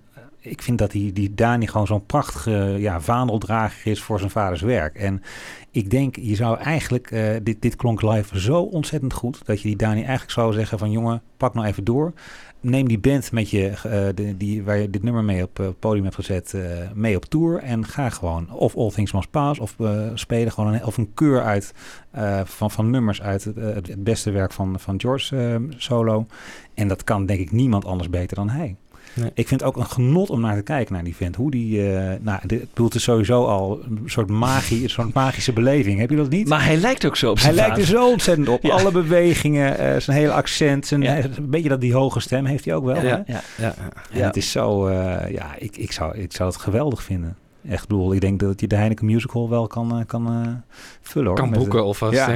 [0.51, 4.61] ik vind dat die, die Dani gewoon zo'n prachtige ja, vaandeldrager is voor zijn vaders
[4.61, 4.97] werk.
[4.97, 5.23] En
[5.71, 9.69] ik denk, je zou eigenlijk, eh, dit, dit klonk live zo ontzettend goed, dat je
[9.69, 12.13] die Dani eigenlijk zou zeggen van, jongen, pak nou even door.
[12.61, 15.79] Neem die band met je, eh, die, waar je dit nummer mee op eh, het
[15.79, 16.63] podium hebt gezet, eh,
[16.95, 17.59] mee op tour.
[17.59, 21.15] En ga gewoon, of All Things Must Pass, of eh, spelen gewoon een, of een
[21.15, 21.75] keur uit
[22.11, 26.27] eh, van, van nummers uit het, eh, het beste werk van, van George eh, solo.
[26.75, 28.77] En dat kan denk ik niemand anders beter dan hij.
[29.21, 29.31] Nee.
[29.35, 31.37] Ik vind het ook een genot om naar te kijken naar die vent.
[31.37, 34.91] Hoe die, eh, nou, dit, ik bedoel, het is sowieso al een soort magie, een
[34.91, 35.99] soort magische beleving.
[35.99, 36.49] Heb je dat niet?
[36.49, 38.63] Maar hij lijkt ook zo op Hij zijn lijkt er zo ontzettend op.
[38.67, 38.73] Ja.
[38.75, 41.17] Alle bewegingen, eh, zijn hele accent, zijn, Ja.
[41.17, 42.95] een beetje dat die hoge stem heeft hij ook wel.
[42.95, 43.09] hè?
[43.09, 43.43] Ja, ja.
[43.59, 43.75] Ja,
[44.11, 47.37] En het is zo, eh, ja, ik, ik, zou, ik zou het geweldig vinden.
[47.69, 50.53] Echt, ik bedoel, ik denk dat je de Heineken Musical wel kan, eh, kan eh,
[51.01, 51.37] vullen hoor.
[51.37, 52.13] kan Met, boeken eh, alvast.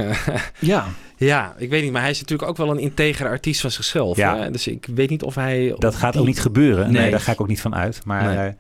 [0.58, 0.86] Ja.
[1.16, 1.54] Ja.
[1.58, 1.92] ik weet niet.
[1.92, 4.16] Maar hij is natuurlijk ook wel een integere artiest van zichzelf.
[4.16, 4.36] Ja.
[4.38, 4.50] Hè?
[4.50, 5.74] Dus ik weet niet of hij...
[5.78, 6.92] Dat gaat die- ook niet gebeuren.
[6.92, 7.10] Nee, Nee.
[7.10, 8.00] daar ga ik ook niet van uit.
[8.04, 8.36] Maar Nee.
[8.46, 8.52] eh,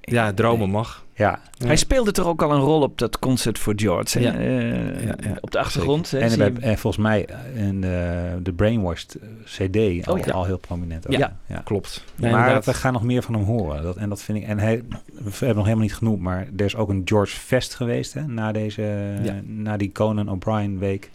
[0.00, 1.04] Ja, dromen mag.
[1.18, 1.66] Ja, Ja.
[1.66, 4.20] Hij speelde toch ook al een rol op dat concert voor George.
[4.20, 4.34] Ja.
[4.34, 5.36] Eh, Ja, ja.
[5.40, 6.10] Op de achtergrond.
[6.10, 10.24] hè, en, bij- en volgens mij eh, in de, de Brainwashed eh, CD al, Oh,
[10.24, 10.32] ja.
[10.32, 11.06] al heel prominent.
[11.06, 11.12] Ook.
[11.16, 11.36] Ja.
[11.46, 11.60] ja.
[11.64, 12.04] Klopt.
[12.14, 12.64] Ja, maar inderdaad.
[12.64, 13.82] we gaan nog meer van hem horen.
[13.82, 14.44] Dat, en dat vind ik.
[14.44, 14.82] En hij,
[15.12, 18.26] we hebben nog helemaal niet genoemd, maar er is ook een George Fest geweest hè,
[18.26, 18.82] na, deze,
[19.22, 19.34] Ja.
[19.44, 21.10] na die Conan O'Brien week.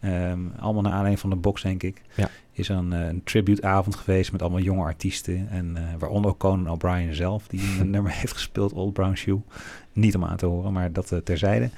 [0.00, 2.02] Ehm, allemaal naar aanleiding van de box, denk ik.
[2.14, 2.28] Ja.
[2.58, 5.48] Is een, eh, een tributeavond geweest met allemaal jonge artiesten.
[5.50, 9.40] En eh, waaronder ook Conan O'Brien zelf, die een nummer heeft gespeeld, Old Brown Shoe.
[9.92, 11.70] Niet om aan te horen, maar dat eh, terzijde.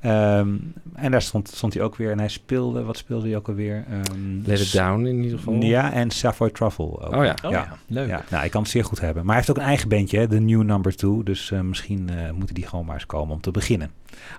[0.00, 0.48] Ehm,
[0.94, 2.10] en daar stond, stond hij ook weer.
[2.10, 3.84] En hij speelde, wat speelde hij ook alweer?
[3.90, 5.54] Ehm, Let It Down in ieder geval.
[5.54, 7.14] Ja, en Savoy Truffle ook.
[7.14, 7.34] Oh ja.
[7.44, 7.76] Oh, ja.
[7.86, 8.08] Leuk.
[8.08, 9.22] Ja, nou, ik kan het zeer goed hebben.
[9.24, 11.22] Maar hij heeft ook een eigen bandje, hè, de New Number Two.
[11.22, 13.90] Dus eh, misschien eh, moeten die gewoon maar eens komen om te beginnen.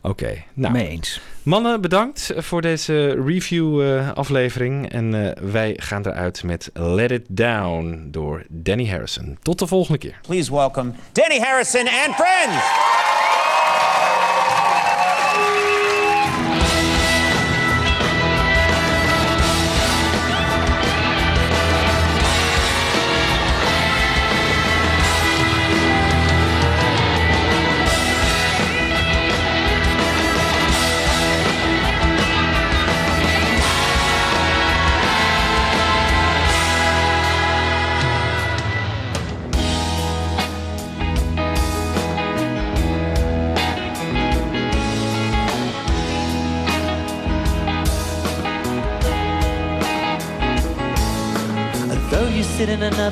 [0.01, 0.33] Oké.
[0.53, 1.21] Nou, Mee eens.
[1.43, 4.89] mannen, bedankt voor deze review-aflevering.
[4.89, 9.37] en eh, wij gaan eruit met Let It Down door Danny Harrison.
[9.41, 10.19] Tot de volgende keer.
[10.21, 13.08] Please welcome Danny Harrison and friends.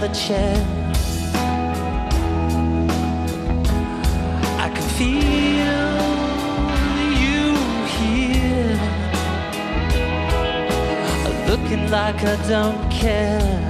[0.08, 0.56] Another chair,
[4.60, 5.88] I can feel
[7.22, 7.56] you
[7.98, 8.78] here,
[11.48, 13.66] looking like I don't care,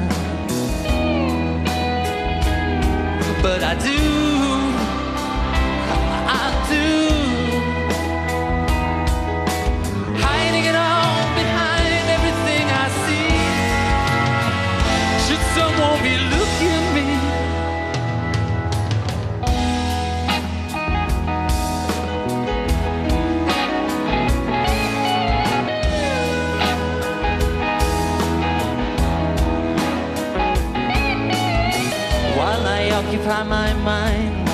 [33.28, 34.50] occupy my mind,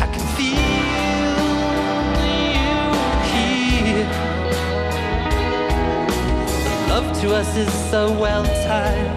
[0.00, 0.56] I can feel
[2.64, 2.84] you
[3.34, 4.08] here.
[6.88, 9.13] Love to us is so well timed.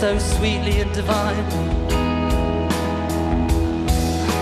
[0.00, 1.46] So sweetly and divine,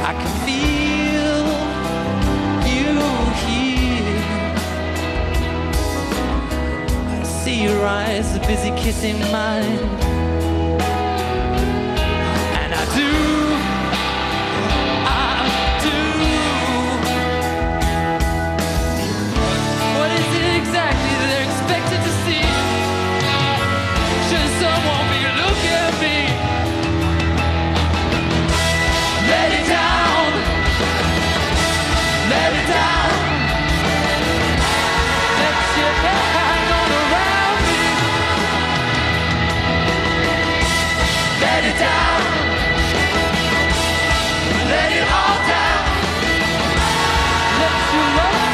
[0.03, 1.45] I can feel
[2.75, 2.95] you
[3.45, 4.19] here.
[7.21, 9.79] I see your eyes busy kissing mine.
[12.61, 13.44] And I do,
[41.79, 42.21] down,
[44.71, 45.85] let it all down.
[47.61, 48.54] Let your love